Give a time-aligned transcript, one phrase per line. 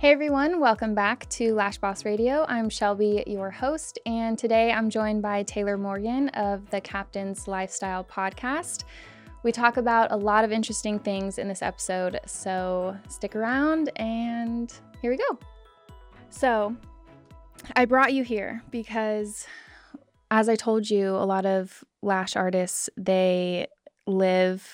[0.00, 2.46] Hey everyone, welcome back to Lash Boss Radio.
[2.48, 8.02] I'm Shelby, your host, and today I'm joined by Taylor Morgan of the Captain's Lifestyle
[8.02, 8.84] podcast.
[9.42, 14.72] We talk about a lot of interesting things in this episode, so stick around and
[15.02, 15.38] here we go.
[16.30, 16.74] So,
[17.76, 19.46] I brought you here because
[20.30, 23.66] as I told you, a lot of lash artists, they
[24.06, 24.66] live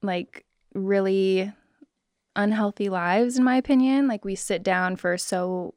[0.00, 1.52] like really
[2.36, 4.06] unhealthy lives in my opinion.
[4.06, 5.74] Like we sit down for so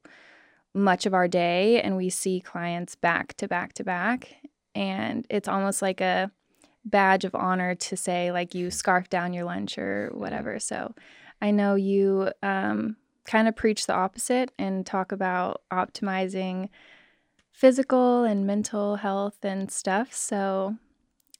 [0.73, 4.35] much of our day and we see clients back to back to back.
[4.75, 6.31] And it's almost like a
[6.85, 10.59] badge of honor to say like you scarf down your lunch or whatever.
[10.59, 10.93] So
[11.41, 16.69] i know you um, kind of preach the opposite and talk about optimizing
[17.53, 20.13] physical and mental health and stuff.
[20.13, 20.75] So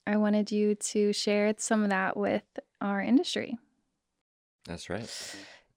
[0.08, 2.44] i wanted you to share some of that with
[2.82, 3.58] our industry
[4.66, 5.10] That's right.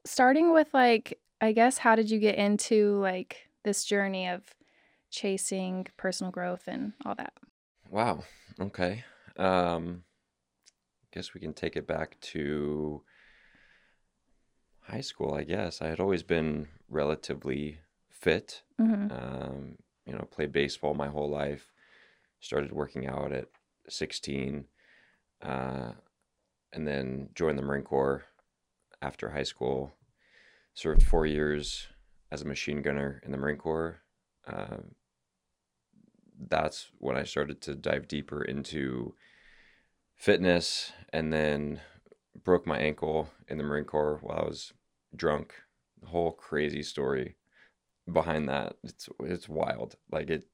[0.05, 4.42] starting with like i guess how did you get into like this journey of
[5.11, 7.33] chasing personal growth and all that
[7.91, 8.24] Wow.
[8.58, 9.05] Okay.
[9.36, 10.05] Um,
[11.05, 13.02] I guess we can take it back to
[14.80, 15.83] high school, I guess.
[15.83, 18.62] I had always been relatively fit.
[18.78, 21.70] hmm Um, you know, played baseball my whole life.
[22.41, 23.48] Started working out at
[23.91, 24.64] 16.
[25.42, 25.92] Uh,
[26.72, 28.24] and then joined the Marine Corps
[29.03, 29.92] after high school.
[30.75, 31.89] Served four years
[32.31, 34.00] as a machine gunner in the Marine Corps.
[34.47, 34.95] Um,
[36.48, 39.14] that's when I started to dive deeper into
[40.17, 41.80] fitness and then
[42.42, 44.73] broke my ankle in the Marine Corps while I was
[45.14, 45.53] drunk.
[46.00, 47.36] The whole crazy story
[48.11, 48.77] behind that.
[48.83, 49.97] It's it's wild.
[50.11, 50.45] Like it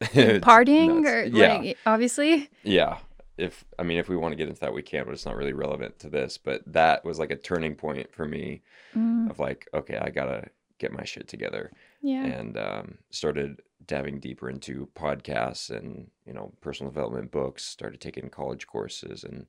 [0.00, 1.10] partying nuts.
[1.10, 1.56] or yeah.
[1.56, 2.98] like obviously Yeah.
[3.40, 5.36] If I mean if we want to get into that we can, but it's not
[5.36, 6.38] really relevant to this.
[6.38, 8.62] But that was like a turning point for me
[8.96, 11.70] Mm, of like, okay, I gotta get my shit together.
[12.02, 12.24] Yeah.
[12.24, 18.28] And um, started diving deeper into podcasts and you know personal development books started taking
[18.30, 19.46] college courses and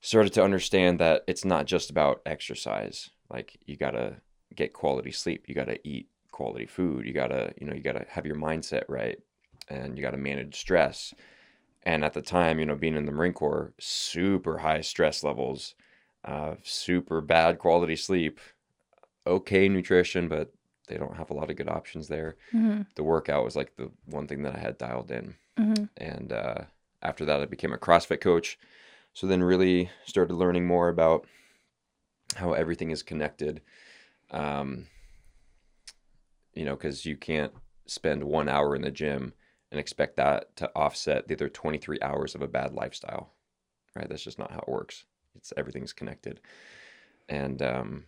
[0.00, 3.10] started to understand that it's not just about exercise.
[3.30, 4.16] Like you gotta
[4.54, 8.26] get quality sleep you gotta eat quality food you gotta you know you gotta have
[8.26, 9.18] your mindset right
[9.68, 11.14] and you gotta manage stress
[11.84, 15.74] and at the time you know being in the marine corps super high stress levels
[16.24, 18.38] uh, super bad quality sleep
[19.26, 20.52] okay nutrition but
[20.88, 22.36] they don't have a lot of good options there.
[22.50, 25.34] hmm The workout was like the one thing that I had dialed in.
[25.56, 26.64] hmm And uh,
[27.02, 28.58] after that, I became a CrossFit coach.
[29.14, 31.26] So then, really started learning more about
[32.36, 33.60] how everything is connected.
[34.30, 34.86] Um,
[36.54, 37.52] you know, because you can't
[37.86, 39.34] spend one hour in the gym
[39.72, 43.32] and expect that to offset the other 23 hours of a bad lifestyle,
[43.96, 44.08] right?
[44.08, 45.06] That's just not how it works.
[45.34, 46.40] It's everything's connected.
[47.28, 48.04] And um,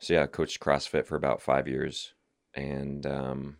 [0.00, 2.14] so yeah, I coached CrossFit for about five years,
[2.54, 3.58] and um,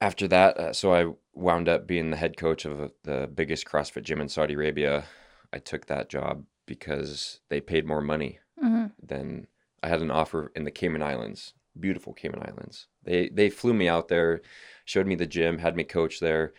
[0.00, 4.04] after that, uh, so I wound up being the head coach of the biggest CrossFit
[4.04, 5.04] gym in Saudi Arabia.
[5.52, 9.48] I took that job because they paid more money hmm than
[9.82, 12.86] I had an offer in the Cayman Islands, beautiful Cayman Islands.
[13.04, 14.42] They they flew me out there,
[14.84, 16.52] showed me the gym, had me coach there.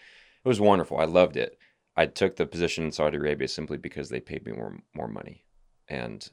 [0.44, 0.98] It was wonderful.
[0.98, 1.58] I loved it.
[1.96, 5.44] I took the position in Saudi Arabia simply because they paid me more more money.
[5.88, 6.28] And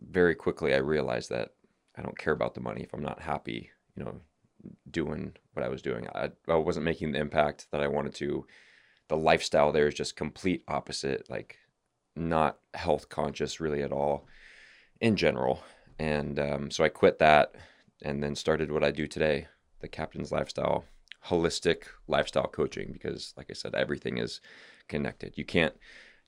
[0.00, 1.50] very quickly I realized that
[1.96, 4.20] I don't care about the money if I'm not happy, you know,
[4.90, 6.08] doing what I was doing.
[6.14, 8.46] I, I wasn't making the impact that I wanted to.
[9.08, 11.58] The lifestyle there is just complete opposite, like
[12.16, 14.26] not health conscious really at all
[15.00, 15.62] in general.
[15.98, 17.54] And um, so I quit that
[18.04, 19.48] and then started what I do today,
[19.80, 20.84] the Captain's Lifestyle,
[21.26, 24.40] holistic lifestyle coaching, because like I said, everything is
[24.88, 25.32] connected.
[25.36, 25.74] You can't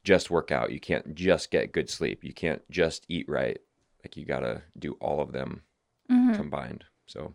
[0.03, 3.59] just work out, you can't just get good sleep, you can't just eat right.
[4.03, 5.63] Like you got to do all of them
[6.09, 6.85] hmm combined.
[7.07, 7.35] So,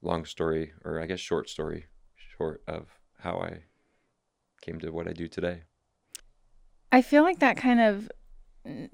[0.00, 1.86] long story, or I guess short story,
[2.16, 2.86] short of
[3.18, 3.64] how I
[4.62, 5.62] came to what I do today.
[6.90, 8.10] I feel like that kind of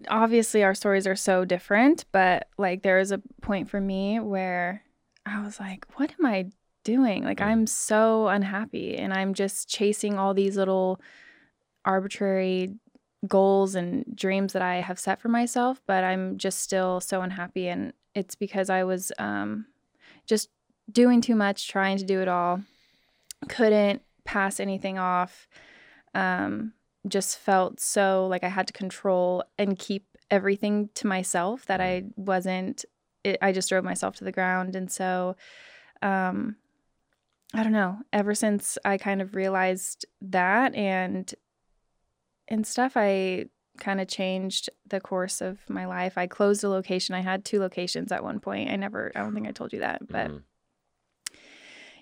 [0.08, 4.82] obviously our stories are so different, but like there was a point for me where
[5.26, 6.50] I was like, what am I
[6.84, 7.24] doing?
[7.24, 7.46] Like Mm.
[7.46, 11.00] I'm so unhappy and I'm just chasing all these little
[11.84, 12.74] arbitrary
[13.26, 17.68] goals and dreams that I have set for myself, but I'm just still so unhappy
[17.68, 19.66] and it's because I was um
[20.26, 20.48] just
[20.90, 22.62] doing too much, trying to do it all.
[23.48, 25.48] Couldn't pass anything off.
[26.14, 26.72] Um
[27.08, 32.04] just felt so like I had to control and keep everything to myself that I
[32.16, 32.84] wasn't
[33.24, 35.36] it, I just drove myself to the ground and so
[36.02, 36.56] um
[37.52, 41.32] I don't know ever since I kind of realized that and
[42.48, 43.46] and stuff I
[43.78, 46.18] kind of changed the course of my life.
[46.18, 47.14] I closed a location.
[47.14, 48.70] I had two locations at one point.
[48.70, 50.42] I never, I don't think I told you that, but Mhm.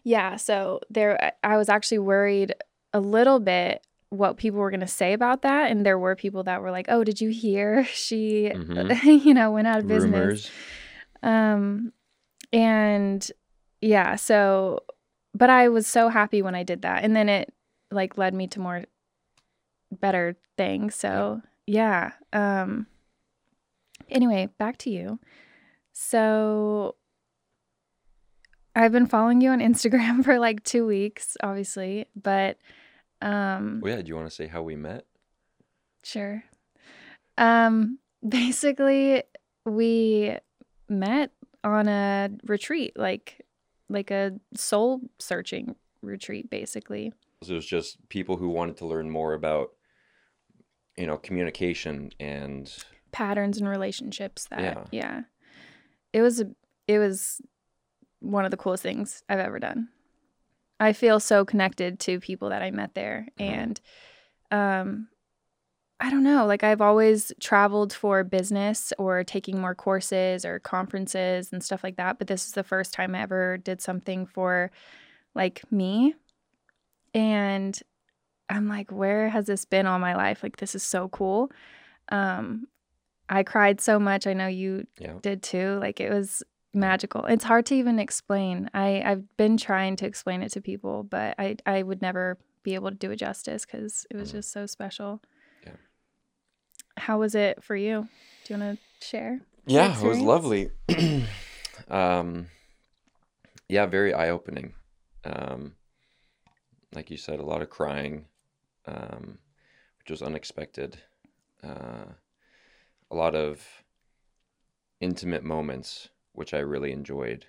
[0.04, 0.36] yeah.
[0.36, 2.54] So there, I was actually worried
[2.92, 5.70] a little bit what people were going to say about that.
[5.70, 9.24] And there were people that were like, oh, did you hear she, Mhm.
[9.24, 10.12] you know, went out of business?
[10.12, 10.50] rumors.
[11.22, 11.92] Um,
[12.52, 13.30] and
[13.80, 14.80] yeah, so,
[15.34, 17.04] but I was so happy when I did that.
[17.04, 17.52] And then it
[17.90, 18.84] like led me to more
[19.90, 20.94] better things.
[20.94, 22.12] So yeah.
[22.32, 22.86] Um,
[24.08, 25.18] anyway, back to you.
[25.92, 26.94] So
[28.74, 32.56] I've been following you on Instagram for like two weeks, obviously, but,
[33.22, 34.02] um, Well, yeah.
[34.02, 35.06] Do you want to say how we met?
[36.02, 36.44] Sure.
[37.36, 37.98] Um,
[38.28, 39.22] basically,
[39.64, 40.36] we
[40.88, 41.30] met
[41.64, 43.44] on a retreat, like
[43.90, 47.12] like a soul searching retreat, basically.
[47.40, 49.70] It was just people who wanted to learn more about,
[50.96, 52.72] you know, communication and
[53.10, 54.84] Patterns and relationships that Yeah.
[54.92, 55.20] yeah.
[56.12, 56.50] It was a
[56.86, 57.40] it was
[58.20, 59.88] one of the coolest things I've ever done.
[60.80, 63.44] I feel so connected to people that I met there Mhm.
[63.44, 63.80] and
[64.50, 65.08] um
[66.00, 71.52] I don't know, like I've always traveled for business or taking more courses or conferences
[71.52, 74.70] and stuff like that, but this is the first time I ever did something for
[75.34, 76.14] like me.
[77.14, 77.78] And
[78.48, 80.42] I'm like, where has this been all my life?
[80.42, 81.50] Like this is so cool.
[82.10, 82.68] Um
[83.28, 84.26] I cried so much.
[84.26, 85.14] I know you yeah.
[85.20, 85.78] did too.
[85.80, 86.42] Like it was
[86.74, 87.24] magical.
[87.24, 88.70] It's hard to even explain.
[88.74, 92.74] I I've been trying to explain it to people, but I I would never be
[92.74, 94.32] able to do it justice cuz it was Mhm.
[94.32, 95.22] just so special.
[95.64, 95.76] Yeah.
[96.98, 98.08] How was it for you?
[98.44, 99.40] Do you want to share?
[99.66, 100.70] Yeah, it was lovely.
[101.88, 102.48] um,
[103.68, 104.74] yeah, very eye opening.
[105.24, 105.76] Um,
[106.94, 108.26] like you said, a lot of crying,
[108.86, 109.38] um,
[109.98, 111.02] which was unexpected.
[111.62, 112.14] Uh,
[113.10, 113.84] a lot of
[115.00, 116.08] intimate moments,
[116.38, 117.46] which I really enjoyed,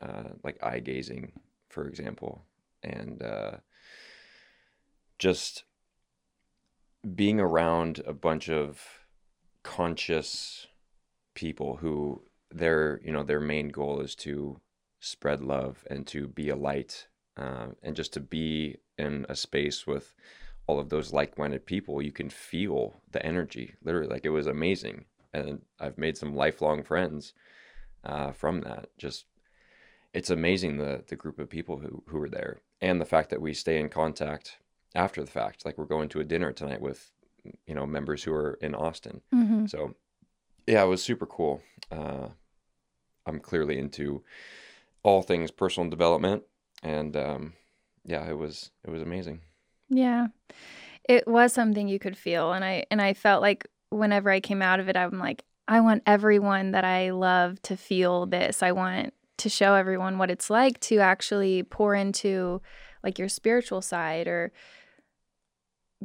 [0.00, 1.32] uh, like eye gazing,
[1.68, 2.44] for example,
[2.84, 3.56] and uh,
[5.18, 5.64] just
[7.16, 8.80] being around a bunch of
[9.64, 10.68] conscious
[11.34, 14.60] people who their you know their main goal is to
[15.00, 19.84] spread love and to be a light uh, and just to be in a space
[19.86, 20.14] with
[20.68, 25.04] all of those like-minded people you can feel the energy literally like it was amazing.
[25.34, 27.34] And i've made some lifelong friends
[28.08, 29.26] uh, from that just
[30.12, 33.40] it's amazing the the group of people who who were there and the fact that
[33.40, 34.56] we stay in contact
[34.94, 37.10] after the fact like we're going to a dinner tonight with
[37.66, 39.66] you know members who are in austin Mm-hmm.
[39.66, 39.94] so,
[40.66, 41.62] yeah, it was super cool.
[41.90, 42.28] Uh,
[43.24, 44.22] I'm clearly into
[45.02, 46.42] all things personal development,
[46.82, 47.52] and um,
[48.04, 49.40] yeah, it was it was amazing.
[49.88, 50.28] Yeah.
[51.08, 54.60] It was something you could feel and I and I felt like whenever I came
[54.60, 58.62] out of it I'm like I want everyone that I love to feel this.
[58.62, 62.60] I want to show everyone what it's like to actually pour into
[63.04, 64.50] like your spiritual side or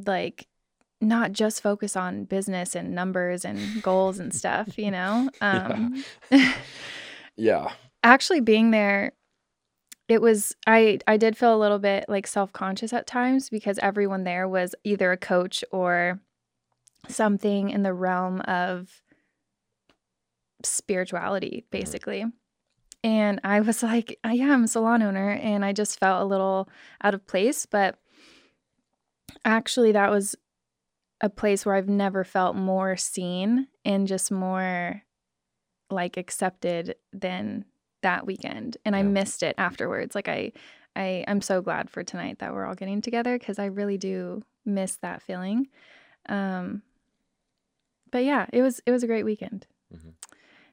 [0.06, 0.46] like
[1.00, 5.30] not just focus on business and numbers and goals and stuff, you know?
[5.40, 6.04] Um
[7.36, 7.72] Yeah,
[8.04, 9.12] actually being there
[10.08, 14.24] it was i i did feel a little bit like self-conscious at times because everyone
[14.24, 16.20] there was either a coach or
[17.08, 19.02] something in the realm of
[20.64, 22.24] spirituality basically.
[23.02, 26.24] And i was like "Uh, yeah i'm a salon owner and i just felt a
[26.24, 26.70] little
[27.02, 27.98] out of place but
[29.44, 30.34] actually that was
[31.20, 35.02] a place where i've never felt more seen and just more
[35.90, 37.64] like accepted than
[38.02, 38.76] that weekend.
[38.84, 40.14] And i missed it afterwards.
[40.14, 40.52] Like i
[40.94, 44.42] i i'm so glad for tonight that we're all getting together because i really do
[44.64, 45.68] miss that feeling.
[46.28, 46.82] Um
[48.10, 49.66] but yeah it was it was a great weekend.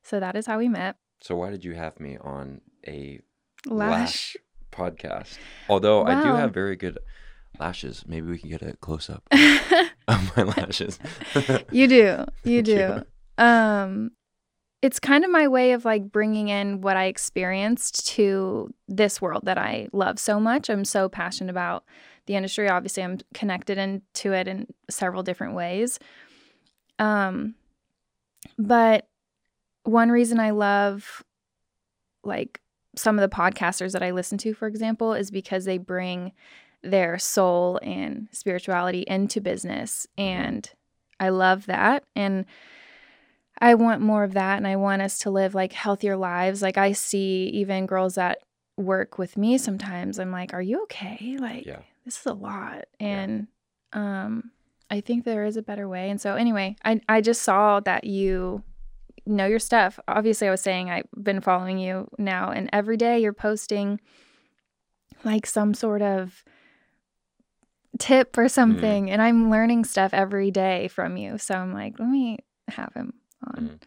[0.03, 3.19] So that is how we met So why did you have me on a
[3.65, 4.37] lash lash
[4.71, 5.37] podcast?
[5.69, 6.97] Although I do have very good
[7.59, 8.03] lashes.
[8.07, 9.23] Maybe we can get a close up
[10.07, 10.99] of my lashes.
[11.71, 12.61] you do you.
[12.61, 13.03] do
[13.37, 14.11] um
[14.81, 19.45] it's kind of my way of like bringing in what i experienced to this world
[19.45, 21.83] that i love so much i'm so passionate about
[22.25, 25.99] the industry obviously i'm connected into it in several different ways
[26.99, 27.55] um
[28.57, 29.07] but
[29.83, 31.23] one reason i love
[32.23, 32.61] like
[32.95, 36.31] some of the podcasters that i listen to for example is because they bring
[36.83, 40.71] their soul and spirituality into business and
[41.19, 42.03] I love that.
[42.15, 42.45] And
[43.61, 44.57] I want more of that.
[44.57, 46.63] And I want us to live like healthier lives.
[46.63, 48.39] Like I see even girls that
[48.75, 51.37] work with me sometimes, I'm like, are you okay?
[51.39, 51.81] Like, Yeah.
[52.05, 52.85] this is a lot.
[52.99, 53.07] Yeah.
[53.07, 53.47] And
[53.93, 54.49] um,
[54.89, 56.09] I think there is a better way.
[56.09, 58.63] And so anyway, I I just saw that you
[59.31, 59.99] know your stuff.
[60.07, 63.99] Obviously, I was saying I've been following you now, and every day you're posting
[65.23, 66.43] like some sort of
[67.99, 68.51] tip or Mm.
[68.51, 71.37] something, and I'm learning stuff every day from you.
[71.37, 73.13] So I'm like, let me have him
[73.55, 73.69] on.
[73.69, 73.81] Mm.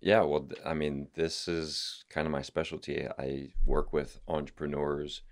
[0.00, 3.06] Yeah, well, I mean, this is kind of my specialty.
[3.18, 5.22] I work with entrepreneurs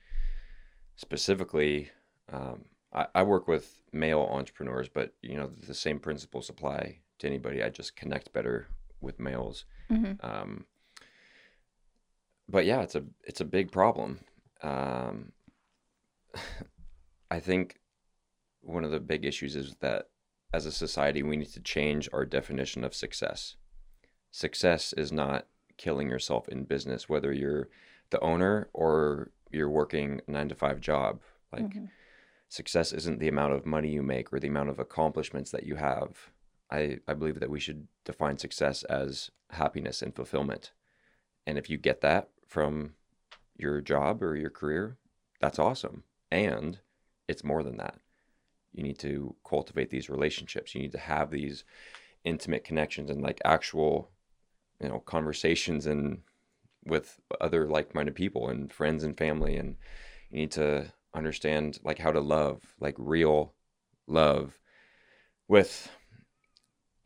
[0.96, 1.90] specifically.
[2.30, 7.26] Um, I, I work with male entrepreneurs, but you know, the same principles apply to
[7.26, 7.62] anybody.
[7.62, 8.68] I just connect better
[9.00, 9.64] with males.
[9.88, 10.66] hmm Um,
[12.48, 14.20] but yeah, it's a it's a big problem.
[14.62, 15.32] Um,
[17.30, 17.78] I think
[18.60, 20.06] one of the big issues is that
[20.52, 23.56] as a society, we need to change our definition of success.
[24.30, 27.68] Success is not killing yourself in business, whether you're
[28.10, 31.20] the owner or you're working a nine to five job.
[31.52, 31.88] Like Mhm.
[32.48, 35.76] success isn't the amount of money you make or the amount of accomplishments that you
[35.76, 36.30] have.
[36.70, 40.72] I, I believe that we should define success as happiness and fulfillment.
[41.46, 42.94] And if you get that from
[43.56, 44.98] your job or your career,
[45.40, 46.04] that's awesome.
[46.30, 46.78] And
[47.26, 47.98] it's more than that.
[48.72, 50.74] You need to cultivate these relationships.
[50.74, 51.64] You need to have these
[52.24, 54.10] intimate connections and like actual,
[54.80, 56.20] you know, conversations and
[56.84, 59.76] with other like-minded people and friends and family and
[60.30, 63.54] you need to understand like how to love, like real
[64.06, 64.58] love
[65.48, 65.90] with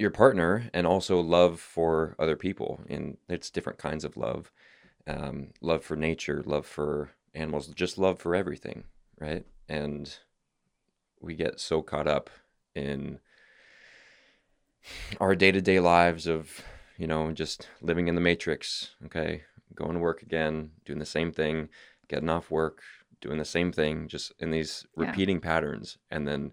[0.03, 4.53] your partner and also love for other people and it's different kinds of love.
[5.07, 8.85] Um, love for nature love for animals just love for everything
[9.19, 9.45] right?
[9.69, 10.15] And
[11.21, 12.31] we get so caught up
[12.75, 13.19] in
[15.21, 16.61] our day-to-day lives of
[16.99, 19.43] you know just living in the matrix okay?
[19.75, 21.69] Going to work again doing the same thing
[22.09, 22.83] getting off work
[23.21, 25.07] doing the same thing just in these Yeah.
[25.07, 26.53] repeating patterns and then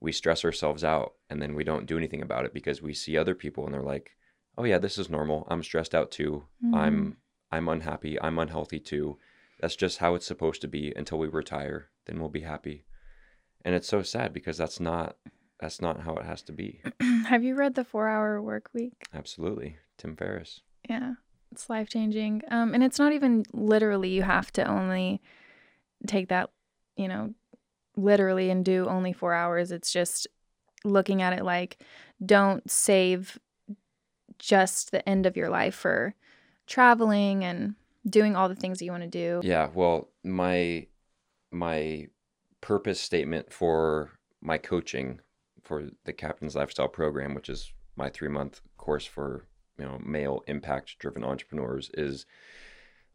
[0.00, 3.16] we stress ourselves out and then we don't do anything about it because we see
[3.16, 4.12] other people and they're like
[4.56, 5.46] oh yeah this is normal.
[5.50, 6.44] I'm stressed out too.
[6.64, 6.74] Mhm.
[6.76, 7.16] i'm
[7.50, 8.20] i'm unhappy.
[8.20, 9.18] I'm unhealthy too.
[9.60, 11.88] That's just how it's supposed to be until we retire.
[12.06, 12.84] Then we'll be happy.
[13.64, 15.16] And it's so sad because that's not
[15.60, 16.80] that's not how it has to be.
[17.26, 18.92] Have you read the Four Hour Work Week?
[19.12, 19.78] absolutely.
[19.96, 20.60] Tim ferriss.
[20.88, 21.14] Yeah,
[21.50, 22.42] it's life changing.
[22.50, 25.20] Um, and it's not even literally you have to only
[26.06, 26.50] take that,
[26.96, 27.34] you know,
[27.98, 29.72] literally and do only four hours.
[29.72, 30.26] It's just
[30.84, 31.78] looking at it like
[32.24, 33.38] don't save
[34.38, 36.14] just the end of your life for
[36.66, 37.74] traveling and
[38.08, 39.40] doing all the things that you want to do.
[39.42, 40.86] Yeah, well, my
[41.50, 42.06] my
[42.60, 45.20] purpose statement for my coaching
[45.62, 49.46] for the Captain's Lifestyle program, which is my 3-month course for,
[49.78, 52.26] you know, male impact driven entrepreneurs is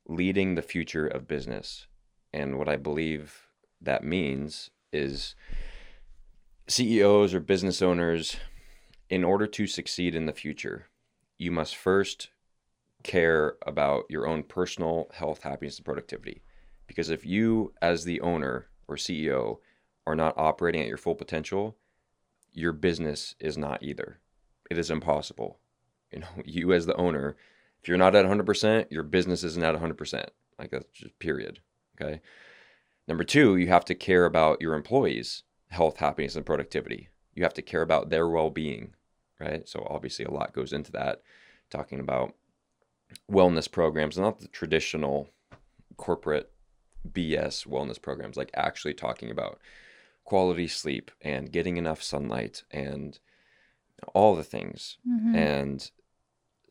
[0.07, 1.87] leading the future of business.
[2.33, 3.47] And what I believe
[3.81, 5.35] that means is
[6.67, 8.37] CEOs or business owners
[9.09, 10.87] in order to succeed in the future,
[11.37, 12.29] you must first
[13.03, 16.41] care about your own personal health, happiness, and productivity.
[16.87, 19.57] Because if you, as the owner or CEO,
[20.05, 21.77] are not operating at your full potential,
[22.51, 24.19] your business is not either.
[24.69, 25.59] It is impossible.
[26.11, 27.35] You know, you as the owner,
[27.81, 30.25] if you're not at 100%, your business isn't at 100%.
[30.57, 31.59] Like that's just period.
[31.99, 32.21] Okay.
[33.07, 37.09] Number two, you have to care about your employees' health, happiness, and productivity.
[37.33, 38.93] You have to care about their well being,
[39.39, 39.67] right?
[39.67, 41.21] So, obviously, a lot goes into that,
[41.69, 42.33] talking about
[43.29, 45.29] wellness programs, not the traditional
[45.97, 46.51] corporate
[47.11, 49.59] BS wellness programs, like actually talking about
[50.23, 53.19] quality sleep and getting enough sunlight and
[54.13, 54.97] all the things.
[55.07, 55.35] Mhm.
[55.35, 55.91] And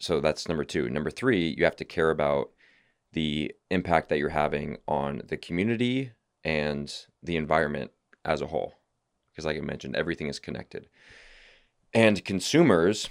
[0.01, 0.89] so that's number two.
[0.89, 2.51] Number three, you have to care about
[3.12, 6.12] the impact that you're having on the community
[6.45, 7.91] and the environment
[8.25, 8.75] as a whole.
[9.31, 10.89] Because, like I mentioned, everything is connected.
[11.95, 13.09] And consumers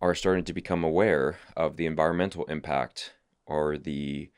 [0.00, 3.14] are starting to become aware of the environmental impact
[3.46, 4.30] or the,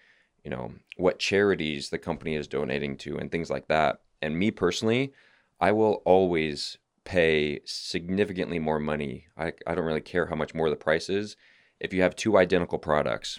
[0.45, 4.01] you know, what charities the company is donating to and things like that.
[4.23, 5.13] And me personally,
[5.61, 9.27] I will always pay significantly more money.
[9.37, 11.37] I, I don't really care how much more the price is.
[11.79, 13.39] If you have two identical products,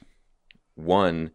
[0.75, 1.31] one,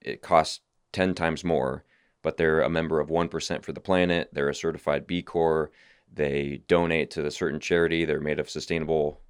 [0.00, 0.60] it costs
[0.92, 1.84] 10 times more,
[2.26, 4.28] but they're a member of 1% for the planet.
[4.32, 5.72] They're a certified B Corp.
[6.12, 8.04] They donate to a certain charity.
[8.04, 9.20] They're made of sustainable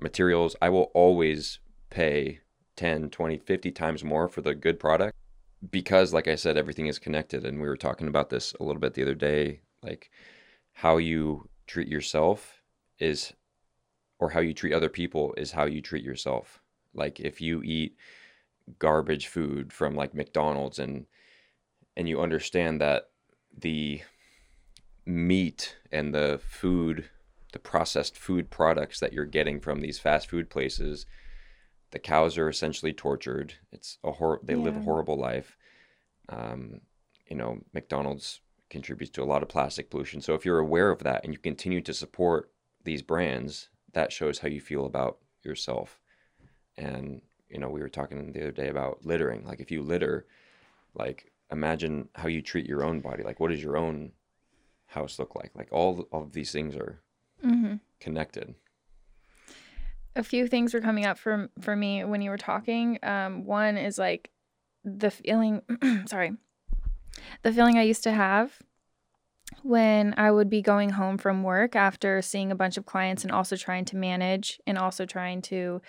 [0.00, 0.54] materials.
[0.62, 1.58] I will always
[1.90, 2.38] pay
[2.76, 5.16] 10, 20, 50 times more for the good product
[5.72, 7.44] because, like I said, everything is connected.
[7.44, 9.62] And we were talking about this a little bit the other day.
[9.82, 10.12] Like
[10.74, 12.62] how you treat yourself
[13.00, 13.32] is,
[14.20, 16.62] or how you treat other people is how you treat yourself.
[16.94, 17.96] Like if you eat
[18.78, 21.06] garbage food from like McDonald's and
[21.96, 23.10] and you understand that
[23.56, 24.02] the
[25.06, 27.08] meat and the food
[27.54, 31.06] the processed food products that you're getting from these fast food places.
[31.92, 33.54] The cows are essentially tortured.
[33.70, 35.56] It's a hor- they live a horrible life.
[36.28, 36.80] Um,
[37.30, 40.20] you know, McDonald's contributes to a lot of plastic pollution.
[40.20, 42.50] So if you're aware of that and you continue to support
[42.82, 46.00] these brands, that shows how you feel about yourself.
[46.76, 49.46] And you know, we were talking the other day about littering.
[49.46, 50.26] Like if you litter,
[50.92, 53.22] like imagine how you treat your own body.
[53.22, 54.12] Like what does your own
[54.86, 55.52] house look like?
[55.54, 57.00] Like all of these things are
[57.44, 57.74] Mm-hmm.
[58.00, 58.54] connected.
[60.16, 62.98] a few things were coming up for for me when you were talking.
[63.02, 64.30] Um, one is like
[64.84, 65.60] the feeling.
[66.06, 66.32] sorry,
[67.42, 68.62] the feeling I used to have
[69.62, 73.32] when I would be going home from work after seeing a bunch of clients and
[73.32, 75.80] also trying to manage and also trying to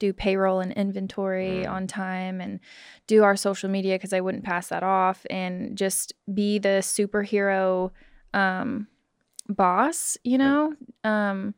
[0.00, 1.70] do payroll and inventory Mm.
[1.70, 2.58] on time and
[3.06, 7.92] do our social media because I wouldn't pass that off and just be the superhero
[8.34, 8.88] um,
[9.48, 10.74] boss, you know?
[11.04, 11.54] Um,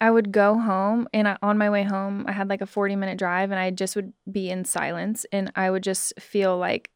[0.00, 2.94] I would go home and I, on my way home, I had like a 40
[2.96, 6.90] minute drive and I just would be in silence and I would just feel like,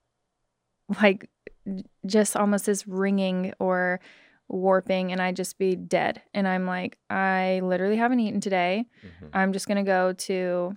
[1.03, 1.29] like
[2.07, 3.99] just almost this ringing or
[4.53, 6.23] warping and I'd just be dead.
[6.35, 8.87] And I'm like, I literally haven't eaten today.
[9.05, 9.31] Mhm.
[9.33, 10.77] I'm just going to go to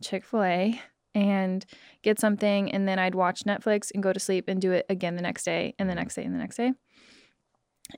[0.00, 0.80] Chick fil A
[1.14, 1.66] and
[2.02, 2.70] get something.
[2.72, 5.44] And then I'd watch Netflix and go to sleep and do it again the next
[5.44, 5.96] day and the Mhm.
[5.96, 6.72] next day and the next day.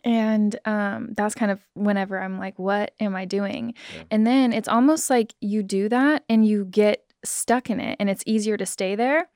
[0.05, 3.75] And um, that's kind of whenever I'm like, what am I doing?
[3.95, 4.05] Yeah.
[4.11, 8.09] And then it's almost like you do that and you get stuck in it and
[8.09, 9.29] it's easier to stay there.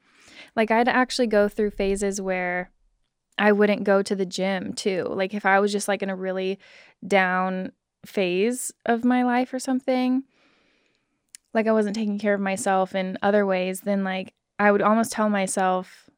[0.55, 2.71] Like I'd actually go through phases where
[3.39, 5.07] I wouldn't go to the gym too.
[5.11, 6.59] Like if I was just like in a really
[7.07, 7.73] down
[8.05, 10.25] phase of my life or something,
[11.53, 15.13] like I wasn't taking care of myself in other ways, then like I would almost
[15.13, 16.09] tell myself,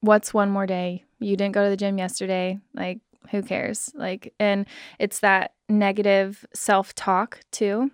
[0.00, 1.04] what's one more day?
[1.18, 2.58] You didn't go to the gym yesterday.
[2.74, 3.90] Like, who cares?
[3.94, 4.66] Like, and
[4.98, 7.90] it's that negative self talk too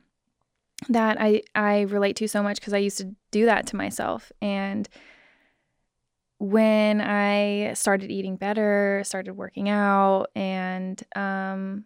[0.88, 4.30] that I, I relate to so much because I used to do that to myself.
[4.42, 4.88] And
[6.44, 11.84] when I started eating better, started working out, and um,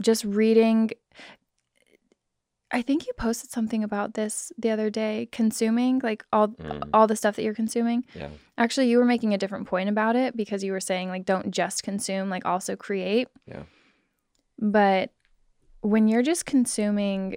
[0.00, 0.90] just reading.
[2.70, 5.28] I think you posted something about this the other day.
[5.32, 6.90] Consuming like all Mm.
[6.92, 8.04] all the stuff that you're consuming.
[8.14, 8.28] Yeah.
[8.58, 11.50] Actually, you were making a different point about it because you were saying like don't
[11.50, 13.28] just consume, like also create.
[13.46, 13.62] Yeah.
[14.58, 15.10] But
[15.80, 17.36] when you're just consuming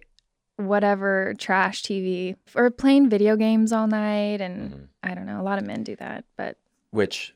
[0.68, 4.88] whatever trash TV or playing video games all night and Mhm.
[5.04, 6.58] I don't know, a lot of men do that, but
[6.92, 7.36] Which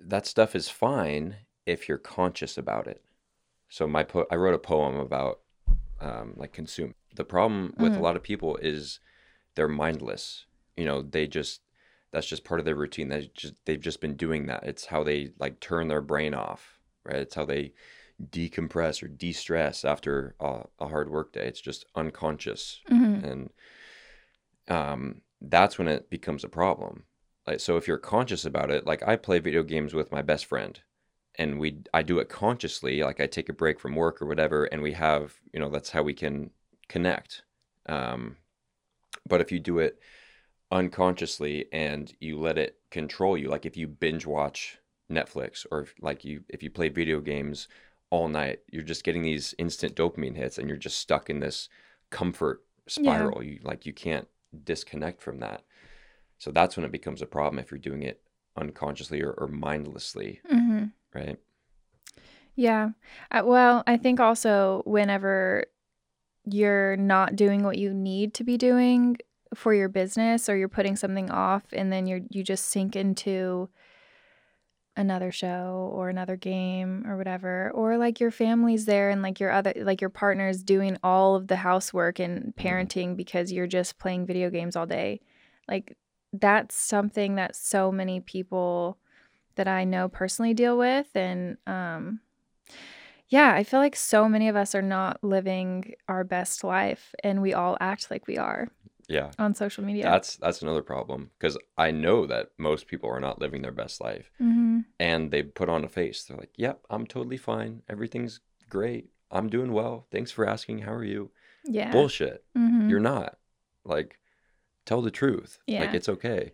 [0.00, 3.02] that stuff is fine if you're conscious about it.
[3.68, 5.40] So my po- I wrote a poem about
[6.00, 6.94] um, like consume.
[7.14, 7.98] The problem with Mhm.
[7.98, 9.00] a lot of people is
[9.54, 10.44] they're mindless.
[10.76, 11.62] You know, they just
[12.10, 13.08] that's just part of their routine.
[13.08, 14.64] They just they've just been doing that.
[14.64, 17.16] It's how they like turn their brain off, right?
[17.16, 17.72] It's how they
[18.30, 21.46] decompress or de-stress after a, a hard work day.
[21.46, 23.24] It's just unconscious Mhm.
[23.24, 23.50] and
[24.68, 27.04] um, that's when it becomes a problem.
[27.46, 30.46] Like, so if you're conscious about it, like I play video games with my best
[30.46, 30.80] friend,
[31.36, 33.02] and we I do it consciously.
[33.02, 35.90] Like I take a break from work or whatever, and we have you know that's
[35.90, 36.50] how we can
[36.88, 37.42] connect.
[37.86, 38.36] Um,
[39.28, 39.98] but if you do it
[40.70, 44.78] unconsciously and you let it control you, like if you binge watch
[45.10, 47.68] Netflix or if, like you if you play video games
[48.14, 51.68] all night, you're just getting these instant dopamine hits, and you're just stuck in this
[52.10, 53.42] comfort spiral.
[53.42, 54.28] You like you can't
[54.62, 55.62] disconnect from that.
[56.38, 58.20] So that's when it becomes a problem if you're doing it
[58.56, 60.92] unconsciously or, or mindlessly, Mhm.
[61.12, 61.38] right?
[62.54, 62.90] Yeah.
[63.32, 65.64] Uh, well, I think also whenever
[66.44, 69.16] you're not doing what you need to be doing
[69.56, 73.68] for your business or you're putting something off and then you're you just sink into
[74.96, 79.50] another show or another game or whatever or like your family's there and like your
[79.50, 84.24] other like your partner's doing all of the housework and parenting because you're just playing
[84.24, 85.20] video games all day.
[85.68, 85.96] Like
[86.32, 88.98] that's something that so many people
[89.56, 92.20] that I know personally deal with and um
[93.28, 97.42] yeah, I feel like so many of us are not living our best life and
[97.42, 98.68] we all act like we are
[99.08, 99.30] Yeah.
[99.38, 100.04] on social media.
[100.04, 104.00] That's that's another problem because I know that most people are not living their best
[104.00, 106.22] life hmm and they put on a face.
[106.22, 107.82] They're like, "Yep, I'm totally fine.
[107.88, 109.10] Everything's great.
[109.30, 110.06] I'm doing well.
[110.12, 110.78] Thanks for asking.
[110.80, 111.30] How are you?"
[111.64, 111.90] Yeah.
[111.90, 112.44] Bullshit.
[112.54, 113.38] hmm You're not.
[113.84, 114.18] Like
[114.84, 115.58] tell the truth.
[115.66, 115.96] Like Yeah.
[115.96, 116.52] it's okay.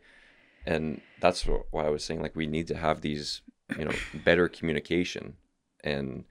[0.66, 3.42] And that's why I was saying like we need to have these,
[3.78, 5.36] you know, better communication
[5.82, 6.24] and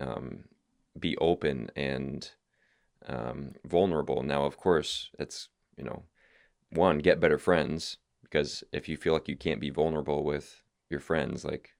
[0.00, 0.44] um,
[0.98, 2.30] be open and
[3.06, 4.22] um, vulnerable.
[4.22, 6.04] Now, of course, it's you know,
[6.72, 11.00] one get better friends because if you feel like you can't be vulnerable with your
[11.00, 11.76] friends, like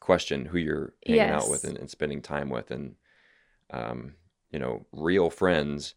[0.00, 2.96] question who you're hanging out with and, and spending time with, and
[3.70, 4.16] Um,
[4.52, 5.94] you know, real friends.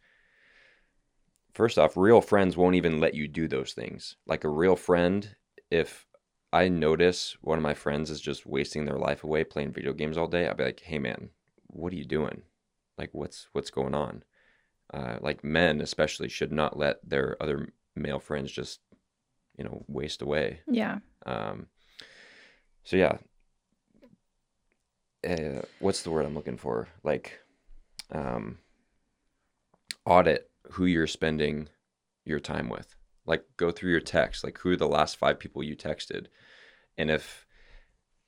[1.54, 4.16] First off, real friends won't even let you do those things.
[4.26, 5.36] Like a real friend,
[5.72, 6.06] if
[6.54, 10.18] I notice one of my friends is just wasting their life away playing video games
[10.18, 11.32] all day, I'll be like, "Hey, man,
[11.68, 12.44] what are you doing?
[12.98, 14.24] Like, what's what's going on?"
[14.94, 18.80] Uh, like men, especially, should not let their other male friends just,
[19.58, 20.62] you know, waste away.
[20.68, 21.00] Yeah.
[21.26, 21.68] Um,
[22.84, 23.18] so yeah,
[25.28, 26.88] uh, what's the word I'm looking for?
[27.04, 27.40] Like,
[28.12, 28.60] um,
[30.06, 31.68] audit who you're spending
[32.24, 32.96] your time with.
[33.26, 34.44] Like, go through your text.
[34.44, 36.28] Like, who are the last five people you texted,
[36.98, 37.46] and if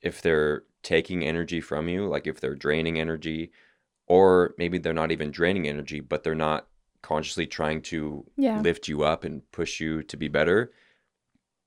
[0.02, 3.52] if they're taking energy from you, like if they're draining energy,
[4.10, 6.66] or maybe they're not even draining energy, but they're not
[7.00, 8.60] consciously trying to Yeah.
[8.60, 10.72] lift you up and push you to be better,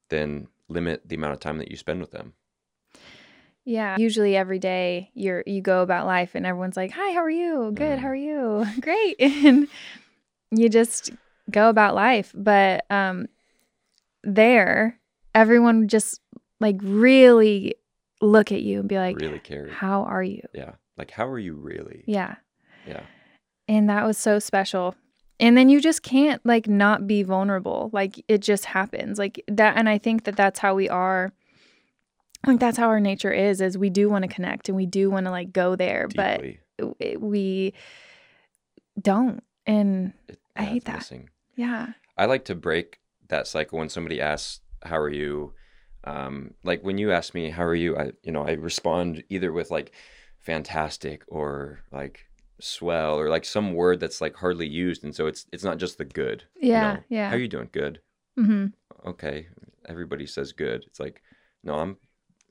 [0.10, 2.34] then limit the amount of time that you spend with them.
[3.64, 3.96] Yeah.
[3.98, 7.72] Usually every day you're you go about life and everyone's like, "Hi, how are you?
[7.74, 7.98] Good.
[7.98, 8.02] Mhm.
[8.02, 8.66] How are you?
[8.82, 9.68] Great." And
[10.52, 11.12] you just
[11.50, 13.28] go about life, but um
[14.24, 15.00] there
[15.34, 16.20] everyone just
[16.60, 17.76] like really
[18.22, 19.70] look at you and be like, really care.
[19.72, 20.74] "How are you?" Yeah.
[20.98, 22.04] Like, how are you really?
[22.08, 22.36] Yeah.
[22.88, 23.04] Yeah.
[23.68, 24.96] And that was so special.
[25.40, 27.90] And then you just can't like not be vulnerable.
[27.94, 29.18] Like it just happens.
[29.18, 31.34] Like that and I think that that's how we are
[32.46, 35.10] like that's how our nature is is we do want to connect and we do
[35.10, 36.60] want to like go there, Deeply.
[36.78, 37.74] but it- we
[39.02, 39.44] don't.
[39.66, 40.98] And It- I hate that.
[40.98, 41.30] missing.
[41.56, 41.94] yeah.
[42.18, 45.54] I like to break that cycle when somebody asks, "How are you?"
[46.04, 49.52] Um, like when you ask me, "How are you?" I, you know, I respond either
[49.52, 49.94] with like
[50.44, 52.26] "fantastic" or like
[52.60, 55.98] "swell" or like some word that's like hardly used, and so it's it's not just
[55.98, 56.44] the good.
[56.62, 56.94] you Yeah.
[56.94, 57.00] know?
[57.10, 57.30] Yeah.
[57.30, 57.70] How are you doing?
[57.72, 58.00] Good.
[58.40, 58.68] mm-hmm.
[59.10, 59.48] Okay.
[59.88, 60.84] Everybody says good.
[60.88, 61.22] It's like,
[61.64, 61.98] no, I'm.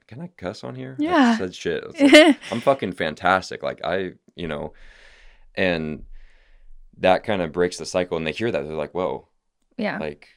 [0.06, 0.96] Can I cuss on here?
[0.98, 1.36] Yeah.
[1.38, 1.82] That's, shit.
[1.98, 3.62] Like, I'm fucking fantastic.
[3.62, 4.74] Like I, you know,
[5.54, 6.04] and
[6.98, 8.18] that kind of breaks the cycle.
[8.18, 9.28] And they hear that they're like, whoa,
[9.78, 9.96] yeah.
[9.98, 10.28] like,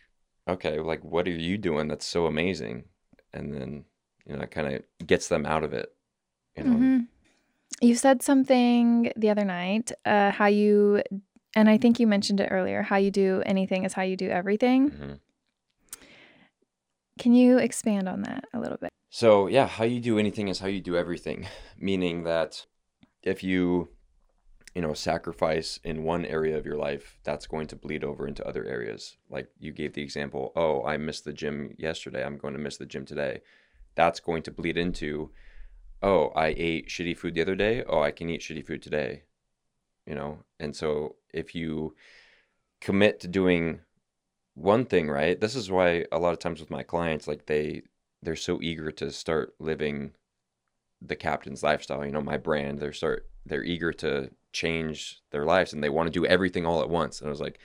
[0.47, 1.89] okay, like what are you doing?
[1.89, 2.85] That's so amazing.
[3.33, 3.85] And then
[4.25, 5.93] you know, it kind of gets them out of it.
[6.55, 7.07] You know, Mhm.
[7.81, 11.01] You said something the other night, uh, how you,
[11.55, 14.29] and I think you mentioned it earlier, how you do anything is how you do
[14.29, 14.91] everything.
[14.91, 15.19] Mhm.
[17.19, 18.91] Can you expand on that a little bit?
[19.09, 21.47] So yeah, how you do anything is how you do everything.
[21.77, 22.65] Meaning that
[23.23, 23.89] if you,
[24.73, 28.45] you know, sacrifice in one area of your life, that's going to bleed over into
[28.45, 29.17] other areas.
[29.29, 32.23] Like you gave the example, oh, I missed the gym yesterday.
[32.23, 33.41] I'm going to miss the gym today.
[33.95, 35.31] That's going to bleed into,
[36.01, 37.83] oh, I ate shitty food the other day.
[37.87, 39.23] Oh, I can eat shitty food today.
[40.05, 41.95] You know, and so if you
[42.79, 43.79] commit to doing
[44.53, 47.81] one thing right, this is why a lot of times with my clients, like they
[48.21, 50.11] they're so eager to start living
[51.01, 52.79] the captain's lifestyle you know my brand.
[52.79, 56.81] They're start they're eager to change their lives and they want to do everything all
[56.81, 57.19] at once.
[57.19, 57.59] And i was like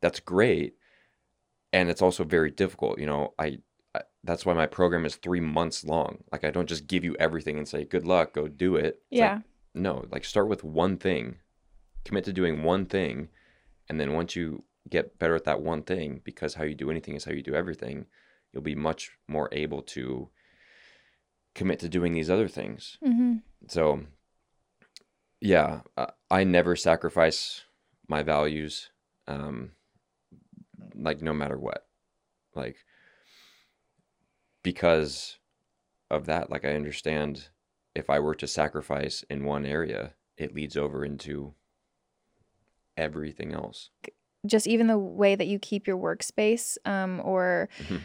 [0.00, 0.74] that's great.
[1.72, 3.34] And it's also very difficult you know?
[3.38, 3.58] I,
[4.24, 7.56] that's why my program is three months long like i don't just give you everything
[7.58, 9.38] and say good luck go do it It's like, Yeah.
[9.74, 11.36] no like start with one thing
[12.04, 13.28] commit to doing one thing
[13.88, 17.14] and then once you get better at that one thing because how you do anything
[17.14, 18.06] is how you do everything
[18.52, 20.28] you'll be much more able to
[21.54, 23.36] commit to doing these other things Mm-hmm.
[23.68, 24.00] so
[25.40, 25.80] yeah
[26.30, 27.62] i never sacrifice
[28.08, 28.90] my values
[29.26, 29.70] um
[30.94, 31.86] like no matter what
[32.54, 32.76] like
[34.62, 35.38] because
[36.10, 37.48] of that like i understand
[37.94, 41.54] if i were to sacrifice in one area it leads over into
[42.96, 43.90] everything else
[44.46, 48.00] Just even the way that you keep your workspace, um, or Mhm.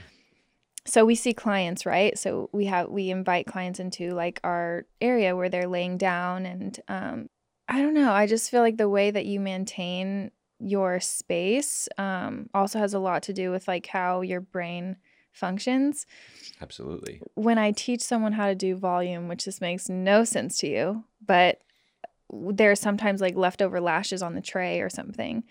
[0.86, 2.18] so we see clients, right?
[2.18, 6.78] So we have we invite clients into like our area where they're laying down, and
[6.90, 7.30] um,
[7.70, 8.12] I don't know.
[8.12, 13.00] I just feel like the way that you maintain your space um, also has a
[13.00, 14.98] lot to do with like how your brain
[15.36, 16.06] functions.
[16.62, 20.68] absolutely when I teach someone how to do volume, which this makes no sense to
[20.68, 21.62] you, but
[22.32, 25.44] there's sometimes like leftover lashes on the tray or something.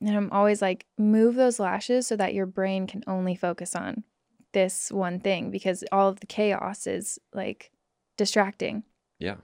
[0.00, 4.04] And I'm always like, move those lashes so that your brain can only focus on
[4.52, 7.70] this one thing because all of the chaos is like
[8.16, 8.84] distracting.
[9.18, 9.36] yeah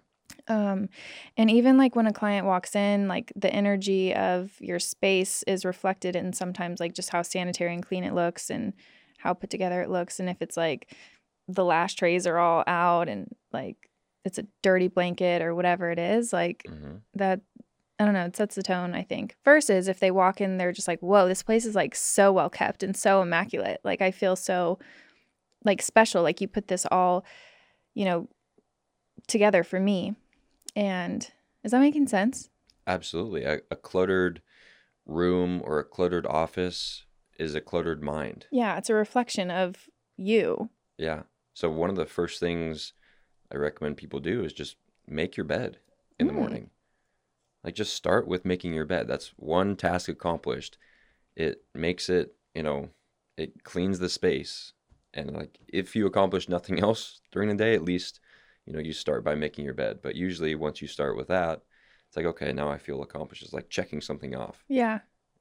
[0.49, 0.89] Um,
[1.37, 5.65] and even like when a client walks in, like the energy of your space is
[5.65, 8.73] reflected in sometimes like just how sanitary and clean it looks and
[9.23, 10.19] how put together it looks.
[10.19, 10.95] And if it's like
[11.49, 13.77] the lash trays are all out and like
[14.25, 17.41] it's a dirty blanket or whatever it is, like hmm that,
[17.99, 19.37] I don't know, it sets the tone, I think.
[19.45, 22.49] Versus if they walk in, they're just like, whoa, this place is like so well
[22.49, 23.81] kept and so immaculate.
[23.85, 24.79] Like I feel so
[25.65, 26.23] like special.
[26.23, 27.25] Like you put this all,
[27.95, 28.29] you know,
[29.29, 30.15] together for me.
[30.75, 31.31] And
[31.63, 32.49] is that making sense?
[32.87, 33.45] Absolutely.
[33.45, 34.41] A, a cluttered
[35.07, 37.05] room or a cluttered office
[37.43, 38.47] is a cluttered mind.
[38.51, 40.71] Yeah, it's a reflection of you.
[40.99, 41.23] Yeah.
[41.55, 42.93] So one of the first things
[43.53, 44.77] I recommend people do is just
[45.07, 45.79] make your bed
[46.19, 46.37] in the Mm.
[46.37, 46.71] morning.
[47.65, 49.07] Like just start with making your bed.
[49.09, 50.79] That's one task accomplished.
[51.37, 52.91] It makes it, you know,
[53.37, 54.73] it cleans the space.
[55.15, 58.21] And like if you accomplish nothing else during the day, at least,
[58.67, 60.01] you know, you start by making your bed.
[60.03, 61.63] But usually once you start with that,
[62.09, 63.43] it's like, okay, now I feel accomplished.
[63.43, 64.65] It's like checking something off.
[64.69, 65.01] Yeah.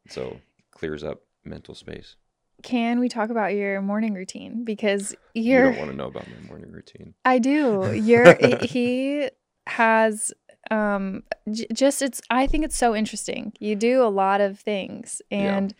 [0.10, 0.40] So
[0.72, 2.16] clears up mental space.
[2.64, 4.64] Can we talk about your morning routine?
[4.64, 7.14] Because You you're don't want to know about my morning routine.
[7.26, 7.92] I do.
[7.96, 9.30] You're he
[9.68, 10.32] has
[10.70, 13.54] um j- just it's I think it's so interesting.
[13.60, 15.38] You do a lot of things Yeah.
[15.58, 15.74] and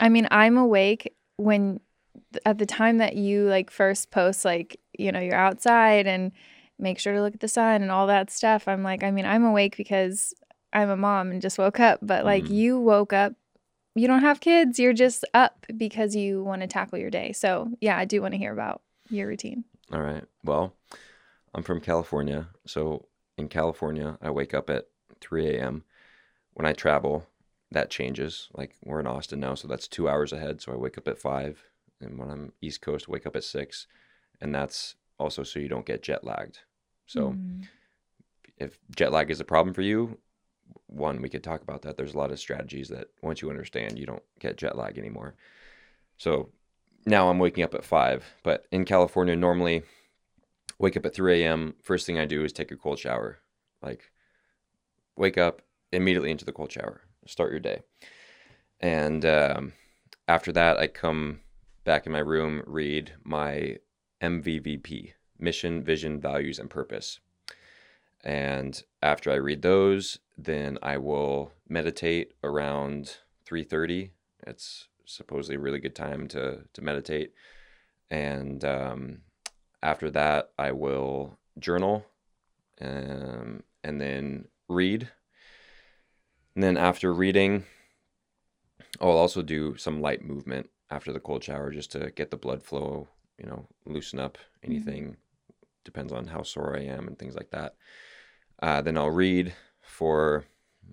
[0.00, 1.80] I mean, I'm awake when
[2.44, 6.32] at the time that you like first post like, you know, you're outside and
[6.78, 8.66] make sure to look at the sun and all that stuff.
[8.66, 10.34] I'm like, I mean, I'm awake because
[10.72, 12.50] I'm a mom and just woke up, but like Mhm.
[12.50, 13.34] you woke up
[13.94, 17.32] you don't have kids, you're just up because you want to tackle your day.
[17.32, 19.64] So, yeah, I do want to hear about your routine.
[19.92, 20.24] All right.
[20.42, 20.74] Well,
[21.54, 22.48] I'm from California.
[22.66, 24.86] So in California, I wake up at
[25.20, 25.84] 3 a.m.
[26.54, 27.26] When I travel,
[27.70, 28.48] that changes.
[28.54, 30.60] Like we're in Austin now, so that's two hours ahead.
[30.60, 31.62] So I wake up at 5.
[32.00, 33.86] And when I'm East Coast, I wake up at 6.
[34.40, 36.60] And that's also so you don't get jet lagged.
[37.06, 37.66] So Mm.
[38.58, 40.18] if jet lag is a problem for you,
[40.86, 41.96] one, we could talk about that.
[41.96, 45.34] There's a lot of strategies that once you understand, you don't get jet lag anymore.
[46.18, 46.50] So
[47.06, 49.82] now I'm waking up at five, but in California, normally
[50.78, 51.74] wake up at 3 a.m.
[51.82, 53.38] First thing I do is take a cold shower.
[53.82, 54.10] Like,
[55.16, 57.80] wake up immediately into the cold shower, start your day.
[58.80, 59.72] And um,
[60.26, 61.40] after that, I come
[61.84, 63.78] back in my room, read my
[64.22, 67.20] MVVP mission, vision, values, and purpose.
[68.22, 74.10] And after I read those, then I will meditate around 3:30.
[74.46, 77.32] It's supposedly a really good time to to meditate.
[78.10, 79.22] And um,
[79.82, 82.06] after that, I will journal,
[82.80, 85.10] um, and then read.
[86.54, 87.64] And then after reading,
[89.00, 92.62] I'll also do some light movement after the cold shower just to get the blood
[92.62, 95.16] flow, you know, loosen up anything.
[95.84, 97.74] Depends on how sore I am and things like that.
[98.62, 99.52] Uh, then I'll read
[99.84, 100.44] for,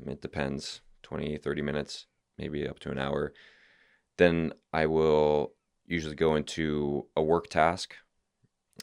[0.06, 2.06] it depends, 20, 30 minutes,
[2.38, 3.34] maybe up to an hour.
[4.18, 5.54] Then I will
[5.86, 7.96] usually go into a work task.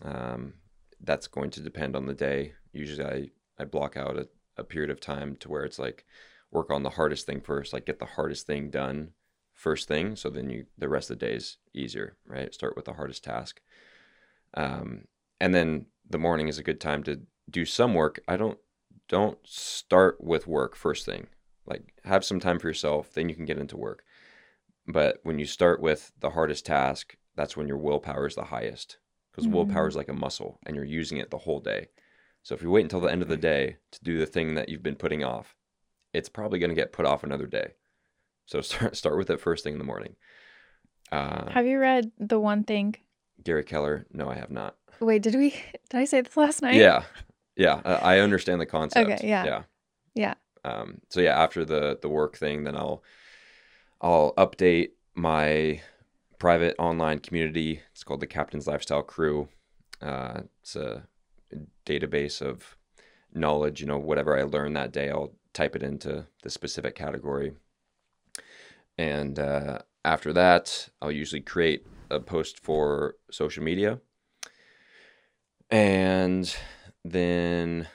[0.03, 0.55] Um,
[1.01, 2.55] that's going to depend on the day.
[2.73, 6.05] Usually I, I block out a, a period of time to where it's like
[6.51, 9.13] work on the hardest thing first, like get the hardest thing done
[9.55, 10.17] first thing.
[10.17, 12.55] So then you, the rest of the day is easier, right?
[12.55, 13.61] Start with the hardest task.
[14.55, 15.05] Um,
[15.41, 18.21] and then the morning is a good time to do some work.
[18.29, 18.59] I don't
[19.09, 21.27] don't start with work first thing.
[21.67, 24.05] Like have some time for yourself, then you can get into work.
[24.87, 28.99] But when you start with the hardest task, that's when your willpower is the highest
[29.31, 29.53] because Mhm.
[29.53, 31.89] willpower is like a muscle and you're using it the whole day.
[32.43, 34.69] So if you wait until the end of the day to do the thing that
[34.69, 35.55] you've been putting off,
[36.13, 37.75] it's probably going to get put off another day.
[38.47, 40.17] So start start with it first thing in the morning.
[41.13, 42.97] Uh, Have you read The One Thing?
[43.43, 44.77] Gary Keller, no, I have not.
[45.01, 45.51] Wait, did we
[45.91, 46.77] did I say this last night?
[46.77, 47.05] Yeah,
[47.59, 49.11] yeah, I understand the concept.
[49.11, 49.45] Okay, yeah.
[49.45, 49.63] yeah,
[50.15, 50.35] Yeah.
[50.65, 53.03] Um, so yeah, after the the work thing, then I'll
[54.01, 55.83] I'll update my
[56.39, 57.83] private online community.
[57.93, 59.49] It's called the Captain's Lifestyle Crew.
[60.01, 61.09] Uh, it's a
[61.85, 62.77] database of
[63.35, 63.81] knowledge.
[63.81, 67.53] You know, whatever I learn that day, I'll type it into the specific category.
[68.97, 74.01] And uh, after that, I'll usually create a post for social media.
[75.71, 76.55] And
[77.05, 77.89] then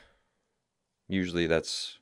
[1.07, 1.99] usually that's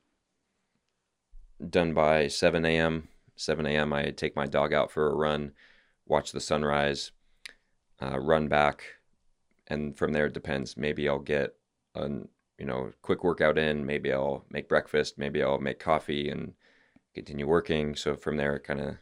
[1.68, 3.08] done by 7 a.m.
[3.36, 3.92] 7 a.m.
[3.92, 5.52] I take my dog out for a run,
[6.06, 7.12] watch the sunrise,
[8.00, 8.84] uh, run back,
[9.66, 10.76] and from there it depends.
[10.76, 11.54] Maybe I'll get
[11.94, 12.08] a
[12.58, 13.86] you know quick workout in.
[13.86, 15.18] Maybe I'll make breakfast.
[15.18, 16.54] Maybe I'll make coffee and
[17.14, 17.96] continue working.
[17.96, 18.96] So from there it kind of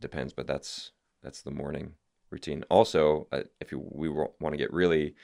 [0.00, 0.32] depends.
[0.32, 1.94] But that's that's the morning
[2.30, 2.64] routine.
[2.70, 5.14] Also, uh, if you, we want to get really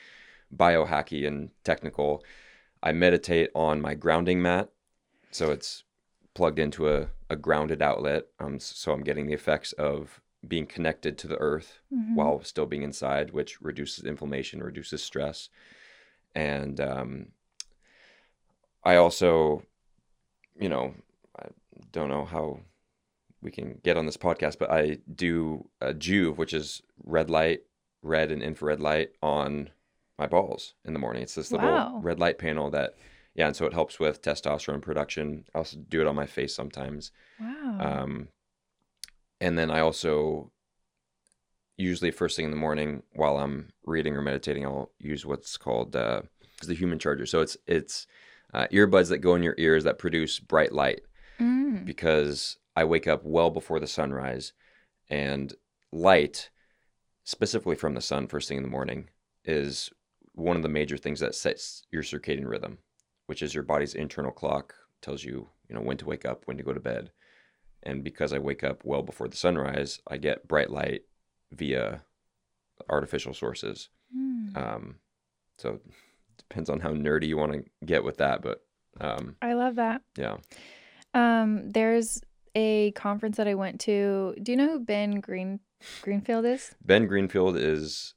[0.54, 2.24] biohacky and technical,
[2.82, 4.68] I meditate on my grounding mat.
[5.30, 5.84] So it's
[6.34, 8.24] plugged into a, a grounded outlet.
[8.38, 12.14] Um, so I'm getting the effects of being connected to the earth Mhm.
[12.14, 15.48] while still being inside, which reduces inflammation, reduces stress.
[16.34, 17.32] And um,
[18.84, 19.62] I also,
[20.58, 20.94] you know,
[21.38, 21.46] I
[21.90, 22.60] don't know how
[23.42, 27.62] we can get on this podcast, but I do a Joovv, which is red light,
[28.02, 29.70] red and infrared light on
[30.18, 31.22] my balls in the morning.
[31.22, 32.00] It's this little Wow.
[32.02, 32.94] red light panel that
[33.34, 35.44] Yeah, and so it helps with testosterone production.
[35.54, 37.12] I also do it on my face sometimes.
[37.38, 37.76] Wow.
[37.78, 38.28] Um,
[39.42, 40.50] and then I also
[41.76, 45.94] usually first thing in the morning while I'm reading or meditating, I'll use what's called
[45.94, 46.22] uh,
[46.62, 47.26] the human charger.
[47.26, 48.06] So it's it's
[48.54, 51.02] uh, earbuds that go in your ears that produce bright light
[51.38, 51.84] Mm.
[51.84, 54.54] because I wake up well before the sunrise,
[55.10, 55.52] and
[55.92, 56.48] light,
[57.24, 59.10] specifically from the sun first thing in the morning,
[59.44, 59.90] is
[60.36, 62.78] one of the major things that sets your circadian rhythm,
[63.26, 66.56] which is your body's internal clock tells you you know when to wake up, when
[66.56, 67.10] to go to bed,
[67.82, 71.02] and because I wake up well before the sunrise, I get bright light
[71.52, 72.02] via
[72.88, 73.88] artificial sources.
[74.16, 74.56] Mm.
[74.56, 74.94] Um,
[75.58, 75.82] so it
[76.36, 78.62] depends on how nerdy you want to get with that, but
[79.00, 80.02] um, I love that.
[80.16, 80.36] yeah.
[81.14, 82.20] Um, there's
[82.54, 84.34] a conference that I went to.
[84.42, 85.60] Do you know who Ben Green
[86.02, 86.74] Greenfield is?
[86.84, 88.14] Ben Greenfield is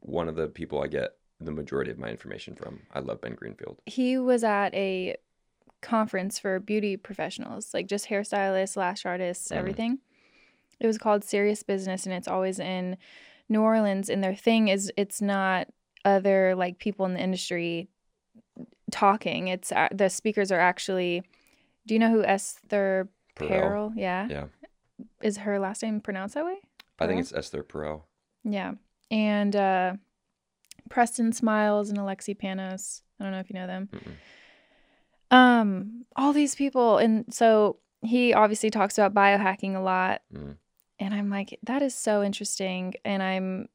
[0.00, 2.82] one of the people I get the majority of my information from.
[2.92, 3.78] I love Ben Greenfield.
[3.86, 5.16] He was at a
[5.80, 9.56] conference for beauty professionals, like just hairstylists, lash artists, Mhm.
[9.56, 9.98] everything.
[10.78, 12.98] It was called Serious Business and it's always in
[13.48, 15.68] New Orleans and their thing is it's not
[16.04, 17.88] other like people in the industry
[18.90, 19.48] talking.
[19.48, 21.22] It's a- the speakers are actually
[21.86, 23.48] Do you know who Esther Perel.
[23.48, 23.92] Perel?
[23.96, 24.28] Yeah.
[24.28, 24.46] Yeah.
[25.22, 26.58] Is her last name pronounced that way?
[26.98, 28.02] I think it's Esther Perel.
[28.44, 28.74] Yeah.
[29.10, 29.94] And uh
[30.88, 33.02] Preston Smiles and Alexi Panos.
[33.18, 33.88] I don't know if you know them.
[33.92, 35.36] Mm-mm.
[35.36, 40.22] Um, all these people and so he obviously talks about biohacking a lot.
[40.34, 40.56] Mm.
[40.98, 42.94] And I'm like, that is so interesting.
[43.04, 43.68] And I'm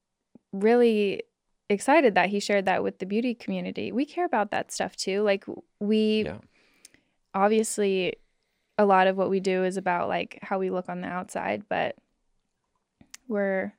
[0.51, 1.23] really
[1.69, 3.91] excited that he shared that with the beauty community.
[3.91, 5.21] We care about that stuff too.
[5.21, 5.45] Like
[5.79, 6.39] we Yeah.
[7.33, 8.15] obviously
[8.77, 11.63] a lot of what we do is about like how we look on the outside,
[11.69, 11.95] but
[13.27, 13.73] we're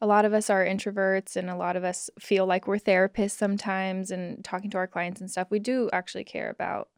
[0.00, 3.32] a lot of us are introverts and a lot of us feel like we're therapists
[3.32, 5.48] sometimes and talking to our clients and stuff.
[5.50, 6.88] We do actually care about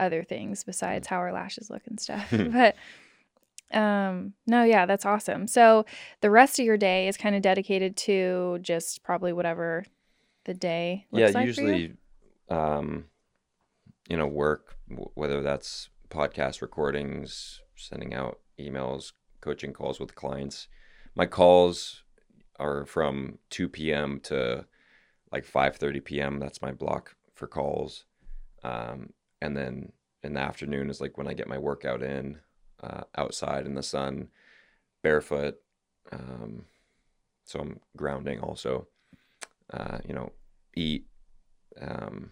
[0.00, 2.28] other things besides how our lashes look and stuff.
[2.52, 2.76] but
[3.72, 5.46] um no, yeah, that's awesome.
[5.46, 5.84] So
[6.20, 9.84] the rest of your day is kind of dedicated to just probably whatever
[10.44, 11.68] the day looks Yeah, like for you?
[11.68, 11.92] usually,
[12.50, 13.06] um,
[14.08, 20.68] you know, work, w- whether that's podcast recordings, sending out emails, coaching calls with clients.
[21.16, 22.03] My calls
[22.58, 24.20] are from 2 p.m.
[24.24, 24.66] to
[25.32, 26.38] like 5:30 p.m.
[26.38, 28.04] That's my block for calls.
[28.62, 32.38] Um, and then in the afternoon is like when I get my workout in
[32.82, 34.28] uh, outside in the sun,
[35.02, 35.56] barefoot.
[36.12, 36.64] Um,
[37.44, 38.86] so I'm grounding also.
[39.72, 40.32] Uh, you know,
[40.76, 41.06] eat.
[41.80, 42.30] Um,